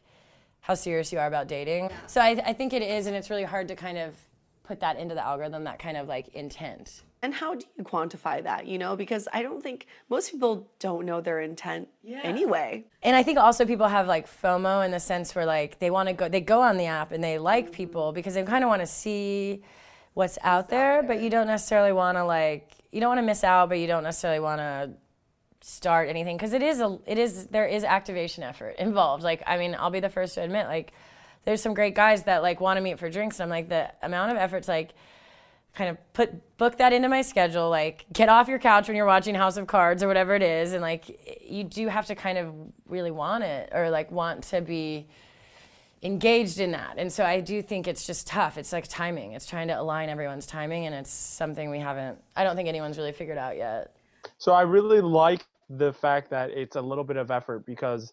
how 0.60 0.74
serious 0.74 1.12
you 1.12 1.18
are 1.18 1.26
about 1.26 1.48
dating. 1.48 1.90
So 2.06 2.20
I, 2.20 2.40
I 2.46 2.52
think 2.54 2.72
it 2.72 2.82
is, 2.82 3.06
and 3.06 3.14
it's 3.14 3.28
really 3.28 3.44
hard 3.44 3.68
to 3.68 3.76
kind 3.76 3.98
of 3.98 4.14
put 4.62 4.80
that 4.80 4.96
into 4.96 5.14
the 5.14 5.24
algorithm, 5.24 5.64
that 5.64 5.78
kind 5.78 5.96
of 5.96 6.08
like 6.08 6.28
intent. 6.28 7.02
And 7.22 7.32
how 7.32 7.54
do 7.54 7.64
you 7.78 7.84
quantify 7.84 8.42
that? 8.42 8.66
You 8.66 8.78
know, 8.78 8.96
because 8.96 9.28
I 9.32 9.42
don't 9.42 9.62
think 9.62 9.86
most 10.10 10.32
people 10.32 10.66
don't 10.80 11.06
know 11.06 11.20
their 11.20 11.40
intent 11.40 11.88
anyway. 12.04 12.84
And 13.00 13.14
I 13.14 13.22
think 13.22 13.38
also 13.38 13.64
people 13.64 13.86
have 13.86 14.08
like 14.08 14.28
FOMO 14.28 14.84
in 14.84 14.90
the 14.90 14.98
sense 14.98 15.32
where 15.32 15.46
like 15.46 15.78
they 15.78 15.90
want 15.90 16.08
to 16.08 16.14
go, 16.14 16.28
they 16.28 16.40
go 16.40 16.60
on 16.60 16.76
the 16.76 16.86
app 16.86 17.12
and 17.12 17.22
they 17.22 17.38
like 17.38 17.66
mm-hmm. 17.66 17.74
people 17.74 18.12
because 18.12 18.34
they 18.34 18.42
kind 18.42 18.64
of 18.64 18.68
want 18.68 18.82
to 18.82 18.88
see 18.88 19.62
what's 20.14 20.36
out 20.42 20.68
there, 20.68 21.04
but 21.04 21.22
you 21.22 21.30
don't 21.30 21.46
necessarily 21.46 21.92
want 21.92 22.18
to 22.18 22.24
like, 22.24 22.68
you 22.90 23.00
don't 23.00 23.10
want 23.10 23.18
to 23.18 23.26
miss 23.26 23.44
out, 23.44 23.68
but 23.68 23.78
you 23.78 23.86
don't 23.86 24.02
necessarily 24.02 24.40
want 24.40 24.58
to 24.58 24.90
start 25.60 26.08
anything 26.08 26.36
because 26.36 26.52
it 26.52 26.62
is 26.62 26.80
a, 26.80 26.98
it 27.06 27.18
is, 27.18 27.46
there 27.46 27.66
is 27.66 27.84
activation 27.84 28.42
effort 28.42 28.74
involved. 28.80 29.22
Like, 29.22 29.44
I 29.46 29.58
mean, 29.58 29.76
I'll 29.78 29.90
be 29.90 30.00
the 30.00 30.10
first 30.10 30.34
to 30.34 30.42
admit, 30.42 30.66
like, 30.66 30.92
there's 31.44 31.62
some 31.62 31.72
great 31.72 31.94
guys 31.94 32.24
that 32.24 32.42
like 32.42 32.60
want 32.60 32.78
to 32.78 32.80
meet 32.80 32.98
for 32.98 33.08
drinks. 33.08 33.38
And 33.38 33.44
I'm 33.44 33.50
like, 33.50 33.68
the 33.68 33.92
amount 34.02 34.32
of 34.32 34.38
efforts, 34.38 34.66
like, 34.66 34.90
kind 35.74 35.88
of 35.90 36.12
put 36.12 36.56
book 36.58 36.76
that 36.78 36.92
into 36.92 37.08
my 37.08 37.22
schedule 37.22 37.70
like 37.70 38.04
get 38.12 38.28
off 38.28 38.46
your 38.46 38.58
couch 38.58 38.88
when 38.88 38.96
you're 38.96 39.06
watching 39.06 39.34
house 39.34 39.56
of 39.56 39.66
cards 39.66 40.02
or 40.02 40.08
whatever 40.08 40.34
it 40.34 40.42
is 40.42 40.74
and 40.74 40.82
like 40.82 41.40
you 41.42 41.64
do 41.64 41.88
have 41.88 42.06
to 42.06 42.14
kind 42.14 42.36
of 42.36 42.54
really 42.86 43.10
want 43.10 43.42
it 43.42 43.70
or 43.72 43.88
like 43.88 44.10
want 44.10 44.44
to 44.44 44.60
be 44.60 45.06
engaged 46.02 46.58
in 46.58 46.72
that. 46.72 46.94
And 46.98 47.12
so 47.12 47.24
I 47.24 47.40
do 47.40 47.62
think 47.62 47.86
it's 47.86 48.06
just 48.06 48.26
tough. 48.26 48.58
It's 48.58 48.72
like 48.72 48.88
timing. 48.88 49.32
It's 49.32 49.46
trying 49.46 49.68
to 49.68 49.80
align 49.80 50.08
everyone's 50.08 50.46
timing 50.46 50.86
and 50.86 50.94
it's 50.94 51.10
something 51.10 51.70
we 51.70 51.78
haven't 51.78 52.18
I 52.36 52.44
don't 52.44 52.56
think 52.56 52.68
anyone's 52.68 52.98
really 52.98 53.12
figured 53.12 53.38
out 53.38 53.56
yet. 53.56 53.94
So 54.38 54.52
I 54.52 54.62
really 54.62 55.00
like 55.00 55.46
the 55.70 55.92
fact 55.92 56.30
that 56.30 56.50
it's 56.50 56.76
a 56.76 56.80
little 56.80 57.04
bit 57.04 57.16
of 57.16 57.30
effort 57.30 57.64
because 57.64 58.12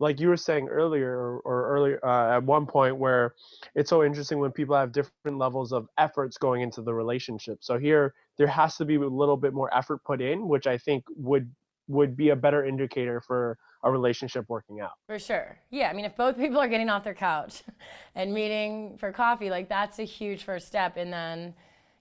like 0.00 0.20
you 0.20 0.28
were 0.28 0.36
saying 0.36 0.68
earlier 0.68 1.10
or, 1.10 1.40
or 1.40 1.68
earlier 1.68 2.00
uh, 2.04 2.36
at 2.36 2.42
one 2.44 2.66
point 2.66 2.96
where 2.96 3.34
it's 3.74 3.90
so 3.90 4.04
interesting 4.04 4.38
when 4.38 4.52
people 4.52 4.76
have 4.76 4.92
different 4.92 5.38
levels 5.38 5.72
of 5.72 5.88
efforts 5.98 6.38
going 6.38 6.62
into 6.62 6.82
the 6.82 6.94
relationship. 6.94 7.58
So 7.60 7.78
here 7.78 8.14
there 8.36 8.46
has 8.46 8.76
to 8.76 8.84
be 8.84 8.94
a 8.96 9.00
little 9.00 9.36
bit 9.36 9.52
more 9.52 9.74
effort 9.76 10.02
put 10.04 10.22
in 10.22 10.46
which 10.46 10.66
i 10.66 10.78
think 10.78 11.04
would 11.16 11.50
would 11.88 12.16
be 12.16 12.28
a 12.28 12.36
better 12.36 12.64
indicator 12.64 13.20
for 13.20 13.58
a 13.84 13.90
relationship 13.90 14.44
working 14.48 14.80
out. 14.80 14.92
For 15.06 15.18
sure. 15.18 15.58
Yeah, 15.70 15.88
I 15.88 15.92
mean 15.94 16.04
if 16.04 16.16
both 16.16 16.36
people 16.36 16.58
are 16.58 16.68
getting 16.68 16.90
off 16.90 17.02
their 17.04 17.14
couch 17.14 17.62
and 18.14 18.32
meeting 18.32 18.96
for 18.98 19.10
coffee, 19.10 19.50
like 19.50 19.68
that's 19.68 19.98
a 19.98 20.04
huge 20.04 20.44
first 20.44 20.66
step. 20.66 20.96
And 20.96 21.12
then 21.12 21.54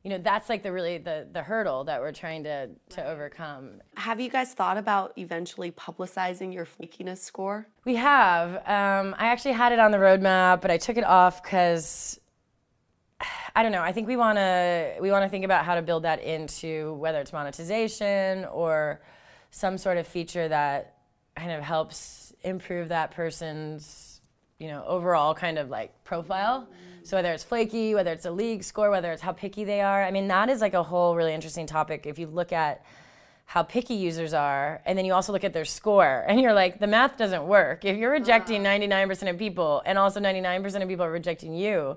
you 0.04 0.12
know, 0.12 0.20
that's 0.20 0.48
like 0.48 0.64
the 0.64 0.72
really 0.72 1.00
the 1.00 1.28
the 1.32 1.44
hurdle 1.44 1.84
that 1.86 2.00
we're 2.00 2.12
trying 2.14 2.44
to 2.44 2.70
to 2.92 3.06
overcome. 3.06 3.82
Have 3.96 4.20
you 4.20 4.30
guys 4.30 4.54
thought 4.54 4.78
about 4.78 5.14
eventually 5.18 5.72
publicizing 5.72 6.54
your 6.54 6.66
flakiness 6.66 7.18
score? 7.18 7.68
We 7.84 7.96
have. 7.96 8.56
Um, 8.56 9.16
I 9.18 9.28
actually 9.28 9.54
had 9.54 9.72
it 9.74 9.80
on 9.80 9.92
the 9.92 9.98
roadmap, 9.98 10.62
but 10.62 10.72
I 10.72 10.78
took 10.78 10.98
it 10.98 11.04
off 11.04 11.44
because 11.44 12.20
I 13.56 13.64
don't 13.64 13.72
know. 13.72 13.82
I 13.82 13.92
think 13.92 14.08
we 14.08 14.18
want 14.18 14.38
to 14.38 14.96
we 15.02 15.12
want 15.12 15.24
to 15.24 15.30
think 15.30 15.44
about 15.44 15.66
how 15.66 15.76
to 15.76 15.82
build 15.82 16.04
that 16.04 16.22
into 16.22 16.94
whether 16.94 17.20
it's 17.20 17.34
monetization 17.34 18.46
or 18.46 19.02
some 19.52 19.78
sort 19.78 19.98
of 19.98 20.08
feature 20.08 20.48
that 20.48 20.98
kind 21.36 21.52
of 21.52 21.64
helps 21.64 22.34
improve 22.44 22.90
that 22.90 23.12
person's 23.12 24.22
you 24.60 24.68
know 24.68 24.84
overall 24.86 25.34
kind 25.34 25.58
of 25.58 25.70
like 25.70 26.04
profile. 26.04 26.70
So 27.08 27.16
whether 27.16 27.32
it's 27.32 27.46
flaky, 27.46 27.96
whether 27.96 28.12
it's 28.12 28.26
a 28.26 28.32
league 28.32 28.66
score, 28.66 28.90
whether 28.92 29.14
it's 29.14 29.22
how 29.22 29.32
picky 29.32 29.64
they 29.64 29.80
are. 29.80 30.04
I 30.04 30.12
mean, 30.12 30.28
that 30.28 30.50
is 30.50 30.60
like 30.60 30.74
a 30.74 30.84
whole 30.84 31.16
really 31.16 31.34
interesting 31.34 31.66
topic. 31.66 32.06
If 32.06 32.20
you 32.20 32.28
look 32.28 32.52
at 32.52 32.84
how 33.46 33.64
picky 33.64 33.94
users 33.94 34.34
are, 34.34 34.82
and 34.86 34.98
then 34.98 35.06
you 35.06 35.14
also 35.14 35.32
look 35.32 35.46
at 35.46 35.54
their 35.54 35.64
score, 35.64 36.26
and 36.28 36.42
you're 36.42 36.54
like, 36.54 36.82
the 36.82 36.88
math 36.88 37.16
doesn't 37.16 37.48
work. 37.48 37.86
If 37.86 37.96
you're 37.96 38.12
rejecting 38.12 38.62
99% 38.62 39.30
of 39.30 39.38
people, 39.38 39.82
and 39.86 39.98
also 39.98 40.20
99% 40.20 40.82
of 40.82 40.90
people 40.90 41.06
are 41.06 41.12
rejecting 41.12 41.54
you, 41.54 41.96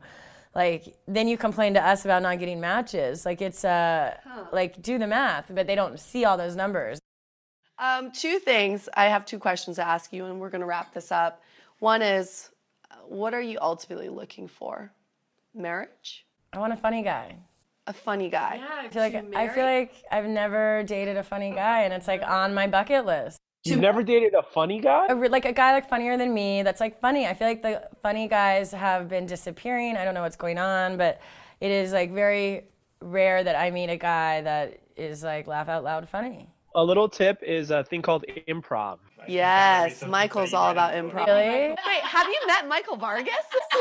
like 0.55 0.97
then 1.09 1.27
you 1.27 1.37
complain 1.37 1.75
to 1.75 1.85
us 1.85 2.05
about 2.05 2.23
not 2.23 2.39
getting 2.39 2.61
matches. 2.61 3.27
Like 3.27 3.43
it's 3.43 3.65
uh, 3.65 4.17
like 4.53 4.81
do 4.81 4.97
the 4.97 5.09
math, 5.09 5.51
but 5.53 5.67
they 5.67 5.75
don't 5.75 5.99
see 5.99 6.25
all 6.25 6.37
those 6.37 6.55
numbers. 6.55 7.01
Um, 7.81 8.13
two 8.13 8.39
things. 8.39 8.89
I 8.95 9.07
have 9.07 9.27
two 9.27 9.41
questions 9.41 9.75
to 9.75 9.85
ask 9.85 10.13
you, 10.13 10.27
and 10.27 10.39
we're 10.39 10.51
going 10.51 10.61
to 10.61 10.69
wrap 10.69 10.95
this 10.95 11.11
up. 11.11 11.43
One 11.81 12.01
is, 12.01 12.51
uh, 12.93 12.95
what 13.09 13.35
are 13.35 13.43
you 13.43 13.59
ultimately 13.61 14.09
looking 14.09 14.47
for? 14.47 14.93
Marriage? 15.55 16.27
I 16.53 16.59
want 16.59 16.73
a 16.73 16.77
funny 16.77 17.03
guy. 17.03 17.37
A 17.87 17.93
funny 17.93 18.29
guy? 18.29 18.61
I 18.79 18.89
feel 18.89 19.03
like 19.03 19.15
I 19.35 19.49
feel 19.49 19.65
like 19.65 19.93
I've 20.11 20.27
never 20.27 20.83
dated 20.85 21.17
a 21.17 21.23
funny 21.23 21.51
guy, 21.51 21.83
and 21.83 21.93
it's 21.93 22.07
like 22.07 22.23
on 22.23 22.55
my 22.55 22.67
bucket 22.67 23.05
list. 23.07 23.39
you've 23.65 23.81
never 23.81 24.03
dated 24.03 24.33
a 24.35 24.43
funny 24.43 24.81
guy 24.81 25.07
a, 25.09 25.15
like 25.15 25.45
a 25.45 25.53
guy 25.53 25.73
like 25.73 25.87
funnier 25.89 26.17
than 26.17 26.33
me 26.33 26.63
that's 26.63 26.81
like 26.81 26.99
funny 26.99 27.27
i 27.27 27.35
feel 27.35 27.47
like 27.47 27.61
the 27.61 27.87
funny 28.03 28.27
guys 28.27 28.73
have 28.73 29.07
been 29.07 29.27
disappearing 29.27 29.99
i 29.99 30.05
don't 30.05 30.15
know 30.15 30.23
what's 30.23 30.37
going 30.37 30.57
on 30.57 30.97
but 30.97 31.21
it 31.61 31.71
is 31.71 31.93
like 31.93 32.11
very 32.11 32.65
rare 33.03 33.45
that 33.45 33.57
i 33.57 33.71
meet 33.71 33.91
a 33.91 33.99
guy 33.99 34.41
that 34.41 34.81
is 34.97 35.23
like 35.23 35.47
laugh 35.47 35.69
out 35.69 35.85
loud 35.85 36.09
funny 36.09 36.49
a 36.75 36.83
little 36.83 37.07
tip 37.07 37.39
is 37.43 37.71
a 37.71 37.85
thing 37.85 38.01
called 38.01 38.25
improv 38.49 38.97
Yes, 39.29 40.05
Michael's 40.07 40.55
all 40.55 40.71
about 40.71 40.95
improv. 40.95 41.27
really 41.27 41.69
Wait, 41.71 42.03
have 42.03 42.27
you 42.27 42.41
met 42.47 42.69
Michael 42.69 42.97
Vargas? 42.97 43.35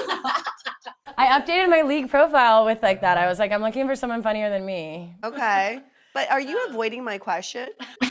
i 1.20 1.40
updated 1.40 1.70
my 1.70 1.82
league 1.82 2.10
profile 2.10 2.66
with 2.66 2.82
like 2.82 3.02
that 3.02 3.18
i 3.18 3.28
was 3.28 3.40
like 3.40 3.52
i'm 3.52 3.62
looking 3.62 3.86
for 3.88 3.96
someone 3.96 4.24
funnier 4.24 4.50
than 4.50 4.66
me 4.66 5.14
okay. 5.24 5.82
But 6.12 6.32
are 6.32 6.42
you 6.42 6.60
avoiding 6.68 7.04
my 7.04 7.20
question? 7.20 7.70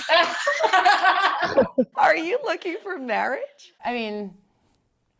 are 1.97 2.17
you 2.17 2.39
looking 2.45 2.77
for 2.83 2.99
marriage? 2.99 3.73
i 3.85 3.93
mean 3.93 4.35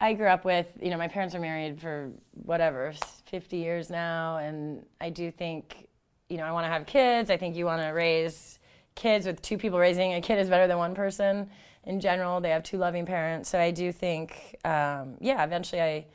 i 0.01 0.13
grew 0.13 0.29
up 0.29 0.45
with 0.45 0.67
you 0.81 0.91
know 0.91 0.97
my 0.97 1.09
parents 1.09 1.35
are 1.35 1.41
married 1.41 1.81
for 1.81 2.11
whatever 2.33 2.93
50 3.27 3.57
years 3.57 3.91
now 3.91 4.37
and 4.37 4.85
i 5.01 5.11
do 5.11 5.31
think 5.31 5.89
you 6.29 6.37
know 6.37 6.45
i 6.45 6.53
want 6.53 6.65
to 6.65 6.71
have 6.71 6.87
kids 6.87 7.31
i 7.31 7.37
think 7.37 7.57
you 7.57 7.65
want 7.65 7.83
to 7.83 7.89
raise 7.89 8.59
kids 8.95 9.27
with 9.27 9.41
two 9.43 9.57
people 9.59 9.79
raising 9.79 10.15
a 10.15 10.21
kid 10.21 10.39
is 10.39 10.49
better 10.49 10.67
than 10.67 10.79
one 10.79 10.95
person 10.95 11.49
in 11.89 11.99
general 11.99 12.41
they 12.41 12.51
have 12.51 12.63
two 12.63 12.79
loving 12.79 13.05
parents 13.05 13.49
so 13.49 13.59
i 13.59 13.71
do 13.71 13.91
think 13.91 14.57
um, 14.65 15.17
yeah 15.21 15.43
eventually 15.43 15.83
i 15.83 16.07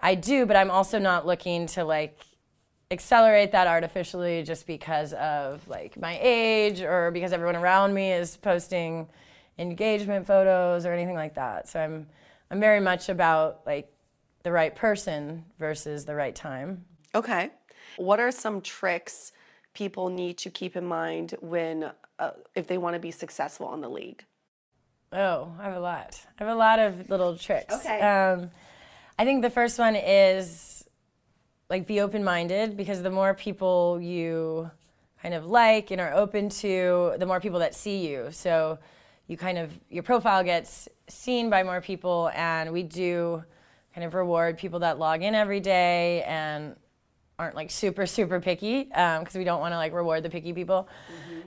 i 0.00 0.14
do 0.14 0.44
but 0.46 0.56
i'm 0.56 0.70
also 0.70 0.98
not 0.98 1.26
looking 1.26 1.66
to 1.66 1.84
like 1.84 2.18
accelerate 2.90 3.52
that 3.52 3.68
artificially 3.68 4.42
just 4.42 4.66
because 4.66 5.12
of 5.12 5.66
like 5.68 5.96
my 5.96 6.18
age 6.20 6.80
or 6.80 7.12
because 7.12 7.32
everyone 7.32 7.54
around 7.54 7.94
me 7.94 8.12
is 8.12 8.36
posting 8.38 9.06
engagement 9.58 10.26
photos 10.26 10.84
or 10.84 10.92
anything 10.92 11.14
like 11.14 11.34
that 11.34 11.68
so 11.68 11.78
i'm 11.78 12.06
i'm 12.50 12.58
very 12.58 12.80
much 12.80 13.08
about 13.08 13.60
like 13.64 13.92
the 14.42 14.50
right 14.50 14.74
person 14.74 15.44
versus 15.58 16.04
the 16.04 16.14
right 16.14 16.34
time 16.34 16.84
Okay. 17.14 17.50
What 17.96 18.20
are 18.20 18.30
some 18.30 18.60
tricks 18.60 19.32
people 19.74 20.08
need 20.08 20.38
to 20.38 20.50
keep 20.50 20.76
in 20.76 20.84
mind 20.84 21.34
when, 21.40 21.90
uh, 22.18 22.30
if 22.54 22.66
they 22.66 22.78
want 22.78 22.94
to 22.94 23.00
be 23.00 23.10
successful 23.10 23.72
in 23.74 23.80
the 23.80 23.90
league? 23.90 24.24
Oh, 25.12 25.52
I 25.58 25.64
have 25.64 25.76
a 25.76 25.80
lot. 25.80 26.20
I 26.38 26.44
have 26.44 26.52
a 26.52 26.58
lot 26.58 26.78
of 26.78 27.10
little 27.10 27.36
tricks. 27.36 27.74
Okay. 27.74 28.00
Um, 28.00 28.50
I 29.18 29.24
think 29.24 29.42
the 29.42 29.50
first 29.50 29.78
one 29.78 29.96
is 29.96 30.84
like 31.68 31.86
be 31.86 32.00
open 32.00 32.22
minded 32.24 32.76
because 32.76 33.02
the 33.02 33.10
more 33.10 33.34
people 33.34 34.00
you 34.00 34.70
kind 35.22 35.34
of 35.34 35.46
like 35.46 35.90
and 35.90 36.00
are 36.00 36.14
open 36.14 36.48
to, 36.48 37.14
the 37.18 37.26
more 37.26 37.40
people 37.40 37.58
that 37.58 37.74
see 37.74 38.08
you. 38.08 38.28
So 38.30 38.78
you 39.26 39.36
kind 39.36 39.58
of, 39.58 39.70
your 39.88 40.02
profile 40.02 40.42
gets 40.42 40.88
seen 41.08 41.50
by 41.50 41.62
more 41.62 41.80
people, 41.80 42.30
and 42.34 42.72
we 42.72 42.82
do 42.82 43.44
kind 43.94 44.04
of 44.04 44.14
reward 44.14 44.58
people 44.58 44.80
that 44.80 44.98
log 44.98 45.22
in 45.22 45.34
every 45.34 45.60
day 45.60 46.22
and 46.22 46.76
aren't 47.38 47.56
like 47.56 47.70
super 47.70 48.06
super 48.06 48.38
picky 48.38 48.84
because 48.84 49.34
we 49.34 49.44
don't 49.44 49.60
want 49.60 49.72
to 49.72 49.76
like 49.76 49.94
reward 49.94 50.22
the 50.22 50.28
picky 50.28 50.52
people 50.52 50.86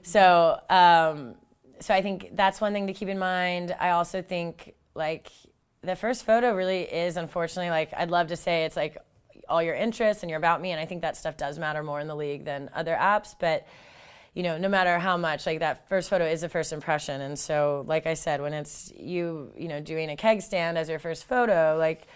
so 0.02 0.60
um, 0.70 1.36
so 1.84 1.94
i 1.94 2.02
think 2.02 2.30
that's 2.34 2.62
one 2.62 2.74
thing 2.74 2.88
to 2.88 2.94
keep 2.94 3.10
in 3.10 3.20
mind. 3.20 3.76
I 3.80 3.92
also 3.92 4.22
think 4.22 4.74
like 4.96 5.32
the 5.82 5.96
first 5.96 6.26
photo 6.26 6.56
really 6.56 6.82
is 6.84 7.18
unfortunately 7.18 7.70
like 7.70 7.92
i'd 7.98 8.10
love 8.10 8.28
to 8.28 8.38
say 8.38 8.64
it's 8.64 8.78
like 8.78 8.98
all 9.50 9.62
your 9.62 9.76
interests 9.76 10.24
and 10.24 10.30
you're 10.30 10.38
about 10.38 10.62
me 10.62 10.72
and 10.72 10.80
i 10.80 10.86
think 10.86 11.02
that 11.02 11.18
stuff 11.18 11.36
does 11.36 11.60
matter 11.60 11.84
more 11.84 12.00
in 12.00 12.08
the 12.08 12.16
league 12.16 12.46
than 12.46 12.70
other 12.74 12.96
apps. 12.96 13.36
But 13.38 13.68
you 14.34 14.44
know 14.44 14.58
no 14.58 14.70
matter 14.70 14.98
how 14.98 15.18
much 15.18 15.46
like 15.46 15.60
that 15.60 15.88
first 15.90 16.10
photo 16.10 16.26
is 16.26 16.44
a 16.44 16.50
first 16.50 16.74
impression. 16.74 17.22
And 17.22 17.38
so 17.38 17.84
like 17.88 18.08
i 18.08 18.14
said 18.14 18.42
when 18.42 18.54
it's 18.54 18.92
you 18.96 19.52
you 19.58 19.68
know 19.68 19.82
doing 19.82 20.10
a 20.10 20.16
keg 20.16 20.42
stand 20.42 20.78
as 20.78 20.90
your 20.90 21.00
first 21.00 21.26
photo 21.26 21.76
like 21.78 22.08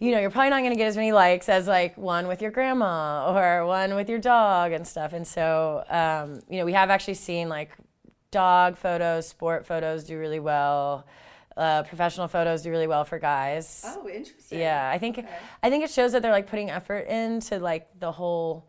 you 0.00 0.12
know, 0.12 0.20
you're 0.20 0.30
probably 0.30 0.50
not 0.50 0.60
going 0.60 0.70
to 0.70 0.76
get 0.76 0.86
as 0.86 0.96
many 0.96 1.10
likes 1.10 1.48
as 1.48 1.66
like 1.66 1.98
one 1.98 2.28
with 2.28 2.40
your 2.40 2.52
grandma 2.52 3.34
or 3.34 3.66
one 3.66 3.96
with 3.96 4.08
your 4.08 4.20
dog 4.20 4.70
and 4.70 4.86
stuff. 4.86 5.12
And 5.12 5.26
so, 5.26 5.82
um, 5.88 6.40
you 6.48 6.58
know, 6.58 6.64
we 6.64 6.72
have 6.72 6.88
actually 6.88 7.14
seen 7.14 7.48
like 7.48 7.72
dog 8.30 8.76
photos, 8.76 9.28
sport 9.28 9.66
photos 9.66 10.04
do 10.04 10.18
really 10.18 10.40
well. 10.40 11.06
Uh, 11.56 11.82
professional 11.82 12.28
photos 12.28 12.62
do 12.62 12.70
really 12.70 12.86
well 12.86 13.04
for 13.04 13.18
guys. 13.18 13.82
Oh, 13.84 14.08
interesting. 14.08 14.60
Yeah, 14.60 14.88
I 14.88 14.98
think 14.98 15.24
I 15.62 15.70
think 15.70 15.84
it 15.84 15.90
shows 15.90 16.12
that 16.12 16.22
they're 16.22 16.32
like 16.32 16.46
putting 16.46 16.70
effort 16.70 17.08
into 17.08 17.58
like 17.58 17.88
the 17.98 18.12
whole 18.12 18.68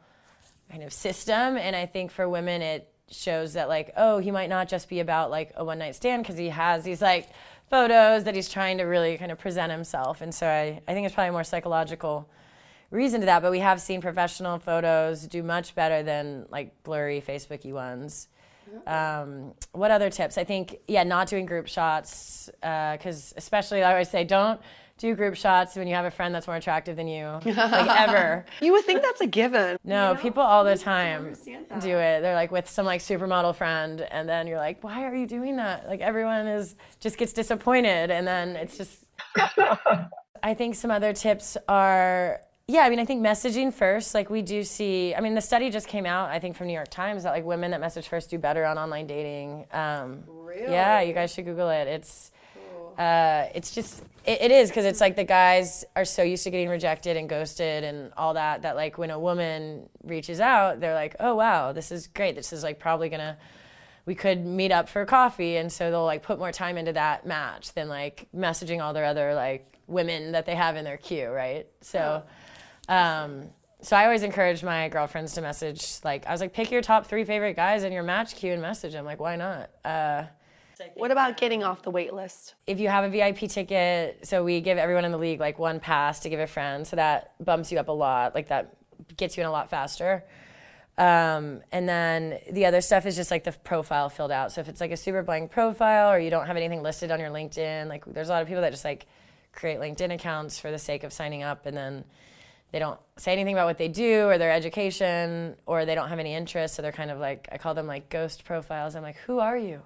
kind 0.72 0.82
of 0.82 0.92
system, 0.92 1.58
and 1.58 1.76
I 1.76 1.86
think 1.86 2.10
for 2.12 2.28
women 2.28 2.62
it 2.62 2.92
shows 3.12 3.54
that 3.54 3.70
like 3.70 3.92
oh 3.96 4.18
he 4.20 4.32
might 4.32 4.50
not 4.50 4.68
just 4.68 4.88
be 4.90 5.00
about 5.00 5.30
like 5.32 5.52
a 5.56 5.64
one 5.64 5.80
night 5.80 5.96
stand 5.96 6.24
because 6.24 6.38
he 6.38 6.50
has 6.50 6.84
these 6.84 7.02
like 7.02 7.30
photos 7.70 8.24
that 8.24 8.36
he's 8.36 8.50
trying 8.50 8.78
to 8.80 8.84
really 8.84 9.18
kind 9.18 9.32
of 9.32 9.38
present 9.38 9.72
himself, 9.72 10.22
and 10.22 10.34
so 10.34 10.48
I 10.48 10.82
I 10.88 10.94
think 10.94 11.06
it's 11.06 11.14
probably 11.14 11.30
a 11.30 11.34
more 11.34 11.44
psychological 11.44 12.28
reason 12.90 13.20
to 13.20 13.28
that. 13.28 13.44
But 13.44 13.52
we 13.52 13.60
have 13.60 13.80
seen 13.82 14.02
professional 14.02 14.58
photos 14.58 15.28
do 15.28 15.44
much 15.44 15.76
better 15.76 16.02
than 16.02 16.48
like 16.50 16.82
blurry 16.82 17.22
Facebooky 17.22 17.72
ones. 17.72 18.30
Um, 18.88 19.54
what 19.72 19.92
other 19.92 20.10
tips? 20.10 20.38
I 20.38 20.44
think, 20.44 20.78
yeah, 20.88 21.04
not 21.04 21.28
doing 21.28 21.46
group 21.46 21.68
shots, 21.68 22.50
because 22.62 23.34
especially 23.38 23.84
I 23.84 23.92
always 23.92 24.10
say, 24.10 24.24
don't 24.24 24.60
do 24.98 25.16
group 25.16 25.36
shots 25.36 25.76
when 25.78 25.88
you 25.88 25.96
have 25.96 26.06
a 26.06 26.12
friend 26.12 26.36
that's 26.36 26.46
more 26.46 26.58
attractive 26.58 26.98
than 26.98 27.08
you, 27.08 27.40
like 27.46 27.48
ever. 28.00 28.46
You 28.62 28.74
would 28.74 28.84
think 28.84 29.02
that's 29.02 29.22
a 29.22 29.28
given. 29.28 29.78
No, 29.84 30.16
people 30.22 30.44
all 30.44 30.64
the 30.66 30.78
time 30.78 31.36
do 31.80 31.98
it. 31.98 32.22
They're 32.22 32.36
like 32.36 32.52
with 32.52 32.70
some 32.70 32.86
like 32.86 33.02
supermodel 33.02 33.56
friend, 33.56 34.02
and 34.02 34.28
then 34.28 34.46
you're 34.46 34.58
like, 34.58 34.84
why 34.84 35.06
are 35.06 35.16
you 35.16 35.26
doing 35.26 35.56
that? 35.56 35.88
Like 35.88 36.02
everyone 36.02 36.48
is 36.48 36.76
just 37.00 37.18
gets 37.18 37.34
disappointed, 37.34 38.12
and 38.12 38.28
then 38.28 38.56
it's 38.56 38.78
just. 38.78 39.06
I 40.42 40.54
think 40.54 40.76
some 40.76 40.90
other 40.92 41.12
tips 41.12 41.58
are 41.68 42.40
yeah, 42.70 42.82
I 42.82 42.90
mean, 42.90 43.00
I 43.00 43.06
think 43.06 43.26
messaging 43.26 43.74
first. 43.74 44.14
Like 44.14 44.30
we 44.30 44.42
do 44.44 44.64
see. 44.64 45.16
I 45.16 45.22
mean, 45.22 45.34
the 45.34 45.42
study 45.42 45.70
just 45.72 45.88
came 45.88 46.06
out. 46.06 46.30
I 46.30 46.38
think 46.38 46.56
from 46.56 46.68
New 46.68 46.74
York 46.74 46.90
Times 46.90 47.24
that 47.24 47.32
like 47.32 47.44
women 47.44 47.72
that 47.72 47.82
message 47.82 48.08
first 48.08 48.30
do 48.30 48.38
better 48.38 48.64
on 48.64 48.78
online 48.78 49.08
dating. 49.08 49.66
Um, 49.72 50.24
really? 50.28 50.72
Yeah, 50.72 51.02
you 51.02 51.14
guys 51.14 51.34
should 51.34 51.46
Google 51.46 51.70
it. 51.70 51.88
It's. 51.88 52.32
uh, 53.00 53.48
it's 53.56 53.74
just 53.74 54.04
it, 54.24 54.42
it 54.42 54.52
is 54.52 54.70
because 54.70 54.86
it's 54.86 55.02
like 55.02 55.16
the 55.16 55.24
guys 55.24 55.84
are 55.96 56.06
so 56.06 56.22
used 56.22 56.44
to 56.44 56.52
getting 56.52 56.70
rejected 56.70 57.18
and 57.18 57.28
ghosted 57.28 57.84
and 57.84 58.12
all 58.18 58.36
that 58.36 58.62
that 58.62 58.76
like 58.76 58.98
when 59.00 59.10
a 59.10 59.20
woman 59.20 59.90
reaches 60.04 60.40
out, 60.40 60.80
they're 60.80 60.94
like, 60.94 61.16
oh 61.20 61.34
wow, 61.34 61.72
this 61.72 61.92
is 61.92 62.06
great. 62.08 62.36
This 62.36 62.54
is 62.54 62.62
like 62.62 62.78
probably 62.78 63.10
gonna 63.10 63.38
we 64.06 64.14
could 64.16 64.46
meet 64.46 64.72
up 64.72 64.90
for 64.90 65.06
coffee 65.06 65.58
and 65.58 65.72
so 65.72 65.90
they'll 65.90 66.06
like 66.06 66.22
put 66.24 66.38
more 66.40 66.52
time 66.52 66.78
into 66.78 66.94
that 66.94 67.26
match 67.26 67.74
than 67.74 67.88
like 67.88 68.28
messaging 68.36 68.80
all 68.84 68.94
their 68.94 69.06
other 69.06 69.34
like 69.34 69.66
women 69.88 70.32
that 70.34 70.46
they 70.46 70.56
have 70.56 70.76
in 70.76 70.84
their 70.84 70.98
queue 70.98 71.30
right 71.30 71.68
so 71.82 72.24
um, 72.90 73.44
so 73.82 73.96
i 73.96 74.04
always 74.04 74.24
encourage 74.24 74.62
my 74.62 74.90
girlfriends 74.90 75.34
to 75.34 75.42
message 75.42 76.00
like 76.04 76.26
i 76.28 76.32
was 76.32 76.42
like 76.42 76.52
pick 76.52 76.70
your 76.70 76.82
top 76.82 77.06
three 77.06 77.24
favorite 77.24 77.56
guys 77.56 77.84
in 77.84 77.94
your 77.94 78.04
match 78.04 78.36
queue 78.36 78.52
and 78.52 78.62
message 78.62 78.92
them 78.92 79.06
like 79.06 79.20
why 79.22 79.38
not 79.38 79.70
uh, 79.86 80.24
What 80.96 81.12
about 81.12 81.38
getting 81.38 81.64
off 81.64 81.82
the 81.84 81.92
wait 81.92 82.14
list? 82.14 82.56
if 82.68 82.80
you 82.80 82.88
have 82.90 83.04
a 83.04 83.10
VIP 83.10 83.50
ticket, 83.50 84.26
so 84.26 84.44
we 84.44 84.62
give 84.62 84.78
everyone 84.78 85.04
in 85.06 85.12
the 85.12 85.18
league 85.18 85.40
like 85.40 85.60
one 85.60 85.80
pass 85.80 86.22
to 86.22 86.30
give 86.30 86.40
a 86.40 86.48
friend, 86.48 86.88
so 86.88 86.96
that 86.96 87.34
bumps 87.44 87.70
you 87.72 87.80
up 87.80 87.90
a 87.90 87.92
lot. 87.92 88.34
Like 88.34 88.48
that 88.48 88.76
gets 89.18 89.36
you 89.36 89.42
in 89.44 89.48
a 89.48 89.52
lot 89.52 89.70
faster. 89.70 90.24
Um, 90.98 91.62
and 91.72 91.88
then 91.88 92.40
the 92.52 92.66
other 92.66 92.80
stuff 92.82 93.06
is 93.06 93.16
just 93.18 93.30
like 93.32 93.44
the 93.44 93.52
profile 93.52 94.10
filled 94.10 94.32
out. 94.32 94.52
So 94.54 94.62
if 94.62 94.68
it's 94.70 94.80
like 94.82 94.92
a 94.92 94.98
super 94.98 95.22
blank 95.24 95.52
profile 95.52 96.12
or 96.12 96.20
you 96.20 96.30
don't 96.30 96.48
have 96.48 96.58
anything 96.58 96.82
listed 96.82 97.12
on 97.12 97.20
your 97.20 97.30
LinkedIn, 97.30 97.88
like 97.88 98.06
there's 98.06 98.30
a 98.30 98.32
lot 98.32 98.42
of 98.42 98.48
people 98.48 98.62
that 98.62 98.72
just 98.72 98.86
like 98.86 99.06
create 99.54 99.80
LinkedIn 99.80 100.14
accounts 100.14 100.60
for 100.60 100.72
the 100.72 100.80
sake 100.80 101.04
of 101.04 101.12
signing 101.14 101.44
up 101.44 101.66
and 101.66 101.76
then 101.76 102.04
they 102.72 102.80
don't 102.80 103.00
say 103.18 103.32
anything 103.32 103.54
about 103.54 103.66
what 103.66 103.78
they 103.78 103.88
do 103.88 104.28
or 104.28 104.38
their 104.38 104.52
education 104.52 105.56
or 105.66 105.86
they 105.86 105.96
don't 105.96 106.10
have 106.10 106.20
any 106.20 106.34
interest. 106.34 106.76
So 106.76 106.82
they're 106.82 106.92
kind 106.92 107.12
of 107.12 107.20
like, 107.20 107.48
I 107.52 107.58
call 107.58 107.74
them 107.74 107.88
like 107.88 108.10
ghost 108.10 108.46
profiles. 108.46 108.96
I'm 108.96 109.04
like, 109.04 109.18
who 109.18 109.40
are 109.40 109.58
you? 109.58 109.82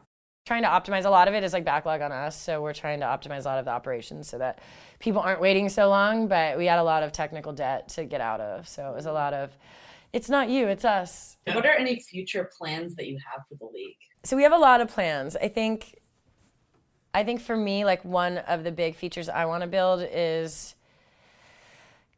Trying 0.45 0.63
to 0.63 0.67
optimize 0.67 1.05
a 1.05 1.09
lot 1.09 1.29
of 1.29 1.33
it 1.33 1.43
is 1.43 1.53
like 1.53 1.63
backlog 1.63 2.01
on 2.01 2.11
us. 2.11 2.39
So 2.39 2.61
we're 2.61 2.73
trying 2.73 2.99
to 2.99 3.05
optimize 3.05 3.43
a 3.43 3.47
lot 3.47 3.59
of 3.59 3.65
the 3.65 3.71
operations 3.71 4.27
so 4.27 4.37
that 4.39 4.59
people 4.99 5.21
aren't 5.21 5.39
waiting 5.39 5.69
so 5.69 5.87
long. 5.87 6.27
But 6.27 6.57
we 6.57 6.65
had 6.65 6.79
a 6.79 6.83
lot 6.83 7.03
of 7.03 7.13
technical 7.13 7.53
debt 7.53 7.87
to 7.89 8.03
get 8.03 8.19
out 8.19 8.41
of. 8.41 8.67
So 8.67 8.89
it 8.89 8.95
was 8.95 9.05
a 9.05 9.13
lot 9.13 9.33
of, 9.33 9.57
it's 10.11 10.29
not 10.29 10.49
you, 10.49 10.67
it's 10.67 10.83
us. 10.83 11.37
What 11.53 11.65
are 11.65 11.73
any 11.73 12.01
future 12.01 12.49
plans 12.57 12.95
that 12.95 13.07
you 13.07 13.17
have 13.31 13.47
for 13.47 13.55
the 13.55 13.65
league? 13.73 13.95
So 14.25 14.35
we 14.35 14.43
have 14.43 14.51
a 14.51 14.57
lot 14.57 14.81
of 14.81 14.89
plans. 14.89 15.37
I 15.37 15.47
think 15.47 15.99
I 17.13 17.23
think 17.23 17.41
for 17.41 17.55
me 17.55 17.85
like 17.85 18.03
one 18.03 18.39
of 18.39 18.63
the 18.63 18.71
big 18.71 18.95
features 18.95 19.29
I 19.29 19.45
want 19.45 19.61
to 19.61 19.67
build 19.67 20.05
is 20.11 20.75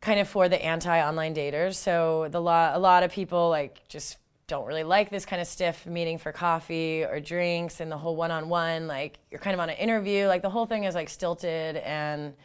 kind 0.06 0.20
of 0.20 0.28
for 0.28 0.48
the 0.48 0.64
anti-online 0.64 1.34
daters. 1.34 1.76
So 1.76 2.28
the 2.30 2.40
lot 2.40 2.76
a 2.76 2.80
lot 2.80 3.02
of 3.04 3.12
people 3.12 3.50
like 3.50 3.86
just 3.90 4.18
don't 4.48 4.68
really 4.68 4.84
like 4.84 5.10
this 5.10 5.26
kind 5.26 5.42
of 5.42 5.48
stiff 5.48 5.88
meeting 5.88 6.20
for 6.20 6.32
coffee 6.32 7.04
or 7.04 7.20
drinks 7.20 7.80
and 7.80 7.92
the 7.92 7.98
whole 7.98 8.16
one-on-one 8.16 8.86
like 8.86 9.18
you're 9.32 9.40
kind 9.40 9.56
of 9.56 9.60
on 9.60 9.72
an 9.72 9.76
interview 9.78 10.28
like 10.28 10.44
the 10.44 10.50
whole 10.52 10.68
thing 10.68 10.84
is 10.84 10.94
like 10.94 11.10
stilted 11.10 11.78
and 11.78 12.36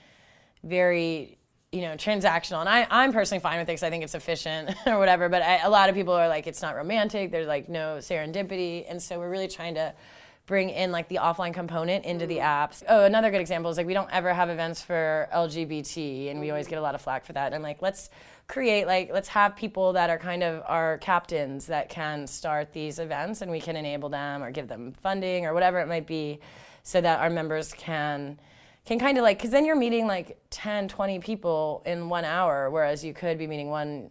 very 0.65 1.37
you 1.73 1.83
know 1.83 1.93
transactional. 1.97 2.61
And 2.61 2.71
I, 2.71 2.87
i'm 2.91 3.13
personally 3.13 3.43
fine 3.43 3.59
with 3.59 3.69
it 3.69 3.73
because 3.73 3.83
i 3.83 3.91
think 3.91 4.03
it's 4.03 4.15
efficient 4.15 4.71
or 4.87 4.99
whatever 4.99 5.29
but 5.29 5.43
I, 5.43 5.59
a 5.59 5.69
lot 5.69 5.91
of 5.91 5.95
people 5.95 6.15
are 6.15 6.29
like 6.29 6.47
it's 6.47 6.63
not 6.63 6.75
romantic. 6.75 7.31
There's 7.31 7.47
like 7.47 7.69
no 7.69 7.99
serendipity. 7.99 8.87
And 8.89 9.03
so 9.03 9.19
we're 9.19 9.29
really 9.29 9.49
trying 9.49 9.75
to 9.75 9.93
bring 10.51 10.69
in 10.69 10.91
like 10.91 11.09
the 11.09 11.21
offline 11.23 11.55
component 11.55 12.05
into 12.05 12.27
the 12.27 12.39
mm-hmm. 12.39 12.73
apps. 12.73 12.83
Oh 12.89 13.05
another 13.05 13.31
good 13.31 13.41
example 13.41 13.71
is 13.71 13.77
like 13.77 13.87
we 13.87 13.95
don't 13.95 14.11
ever 14.13 14.35
have 14.35 14.51
events 14.51 14.83
for 14.83 15.29
lgbt 15.33 16.29
and 16.29 16.41
we 16.41 16.51
always 16.51 16.67
mm-hmm. 16.67 16.71
get 16.71 16.79
a 16.81 16.83
lot 16.83 16.97
of 16.97 17.01
flack 17.01 17.25
for 17.25 17.33
that. 17.35 17.47
And 17.47 17.55
i'm 17.55 17.63
like 17.63 17.81
let's 17.81 18.11
create 18.49 18.85
like 18.89 19.11
let's 19.13 19.29
have 19.29 19.55
people 19.55 19.93
that 19.93 20.11
are 20.11 20.19
kind 20.19 20.43
of 20.43 20.65
our 20.67 20.99
captains 20.99 21.67
that 21.67 21.89
can 21.89 22.27
start 22.27 22.73
these 22.73 22.99
events 22.99 23.43
and 23.43 23.51
we 23.51 23.61
can 23.61 23.77
enable 23.77 24.09
them 24.09 24.43
or 24.43 24.51
give 24.51 24.67
them 24.67 24.93
funding 24.93 25.47
or 25.47 25.55
whatever 25.55 25.79
it 25.79 25.87
might 25.87 26.07
be 26.07 26.41
so 26.83 27.01
that 27.01 27.21
our 27.21 27.31
members 27.31 27.73
can 27.75 28.37
can 28.85 28.99
kind 28.99 29.17
of 29.19 29.23
like 29.23 29.39
because 29.39 29.53
then 29.53 29.65
you're 29.65 29.77
meeting 29.77 30.09
like 30.09 30.37
10 30.51 30.89
20 30.89 31.21
people 31.21 31.81
in 31.87 32.09
one 32.09 32.25
hour 32.25 32.71
whereas 32.71 33.05
you 33.05 33.15
could 33.15 33.39
be 33.39 33.47
meeting 33.47 33.71
one 33.71 34.11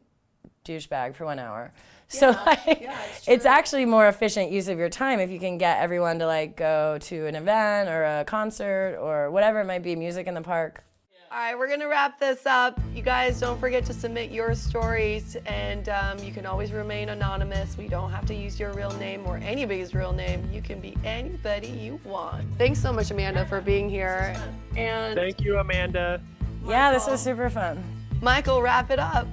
douchebag 0.63 1.13
for 1.15 1.25
one 1.25 1.38
hour 1.38 1.73
so 2.12 2.32
like 2.45 2.89
it's, 3.28 3.45
actually 3.45 3.86
more 3.86 4.08
efficient 4.08 4.52
use 4.52 4.67
of 4.67 4.80
your 4.80 4.89
time 4.89 5.19
if 5.19 5.30
you 5.30 5.39
can 5.39 5.60
get 5.60 5.80
everyone 5.80 6.17
to 6.17 6.26
like 6.26 6.58
go 6.58 6.98
to 7.00 7.28
an 7.28 7.36
event 7.36 7.88
or 7.88 8.04
a 8.04 8.26
concert 8.26 8.98
or 9.00 9.30
whatever 9.30 9.62
it 9.62 9.65
might 9.65 9.84
be 9.84 9.95
music 9.95 10.26
in 10.26 10.34
the 10.34 10.41
park 10.41 10.84
All 11.32 11.38
right, 11.38 11.56
we're 11.56 11.67
gonna 11.67 11.88
wrap 11.88 12.19
this 12.19 12.48
up. 12.48 12.80
You 12.95 13.04
guys 13.04 13.39
don't 13.39 13.60
forget 13.60 13.86
to 13.86 13.93
submit 13.93 14.32
your 14.32 14.56
stories, 14.56 15.38
and 15.45 15.88
um, 15.89 16.17
you 16.24 16.32
can 16.32 16.48
always 16.48 16.72
remain 16.72 17.10
anonymous. 17.10 17.78
We 17.78 17.88
don't 17.88 18.10
have 18.10 18.26
to 18.26 18.34
use 18.34 18.60
your 18.60 18.74
real 18.74 18.91
name 18.93 19.28
or 19.28 19.38
anybody's 19.38 19.93
real 19.93 20.12
name. 20.12 20.50
You 20.52 20.63
can 20.63 20.80
be 20.80 20.98
anybody 21.04 21.67
you 21.67 22.00
want. 22.04 22.48
Thanks 22.58 22.82
so 22.82 22.91
much, 22.91 23.12
Amanda, 23.12 23.45
for 23.45 23.62
being 23.62 23.88
here. 23.88 24.36
And 24.76 25.13
Thank 25.15 25.41
you, 25.41 25.60
Amanda. 25.60 26.19
yeah 26.65 26.91
this 26.91 27.06
was 27.06 27.22
super 27.22 27.50
fun 27.50 27.84
Michael, 28.22 28.62
wrap 28.62 28.91
it 28.91 29.00
up. 29.00 29.28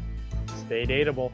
Stay 0.66 0.86
dateable. 0.86 1.32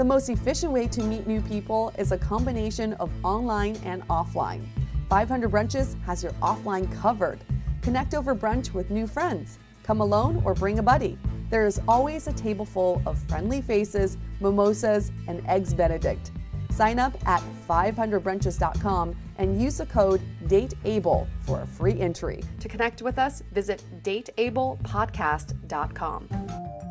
The 0.00 0.06
most 0.06 0.30
efficient 0.30 0.72
way 0.72 0.88
to 0.88 1.02
meet 1.02 1.26
new 1.26 1.42
people 1.42 1.92
is 1.98 2.10
a 2.10 2.16
combination 2.16 2.94
of 2.94 3.10
online 3.22 3.76
and 3.84 4.00
offline. 4.08 4.66
500 5.10 5.50
Brunches 5.50 6.02
has 6.04 6.22
your 6.22 6.32
offline 6.40 6.90
covered. 7.02 7.38
Connect 7.82 8.14
over 8.14 8.34
brunch 8.34 8.72
with 8.72 8.88
new 8.88 9.06
friends. 9.06 9.58
Come 9.82 10.00
alone 10.00 10.40
or 10.42 10.54
bring 10.54 10.78
a 10.78 10.82
buddy. 10.82 11.18
There 11.50 11.66
is 11.66 11.82
always 11.86 12.28
a 12.28 12.32
table 12.32 12.64
full 12.64 13.02
of 13.04 13.18
friendly 13.28 13.60
faces, 13.60 14.16
mimosas, 14.40 15.12
and 15.28 15.46
eggs 15.46 15.74
Benedict. 15.74 16.30
Sign 16.70 16.98
up 16.98 17.14
at 17.28 17.42
500brunches.com 17.68 19.14
and 19.36 19.60
use 19.60 19.76
the 19.76 19.84
code 19.84 20.22
DATEABLE 20.46 21.28
for 21.42 21.60
a 21.60 21.66
free 21.66 22.00
entry. 22.00 22.42
To 22.60 22.68
connect 22.68 23.02
with 23.02 23.18
us, 23.18 23.42
visit 23.52 23.82
dateablepodcast.com. 24.02 26.89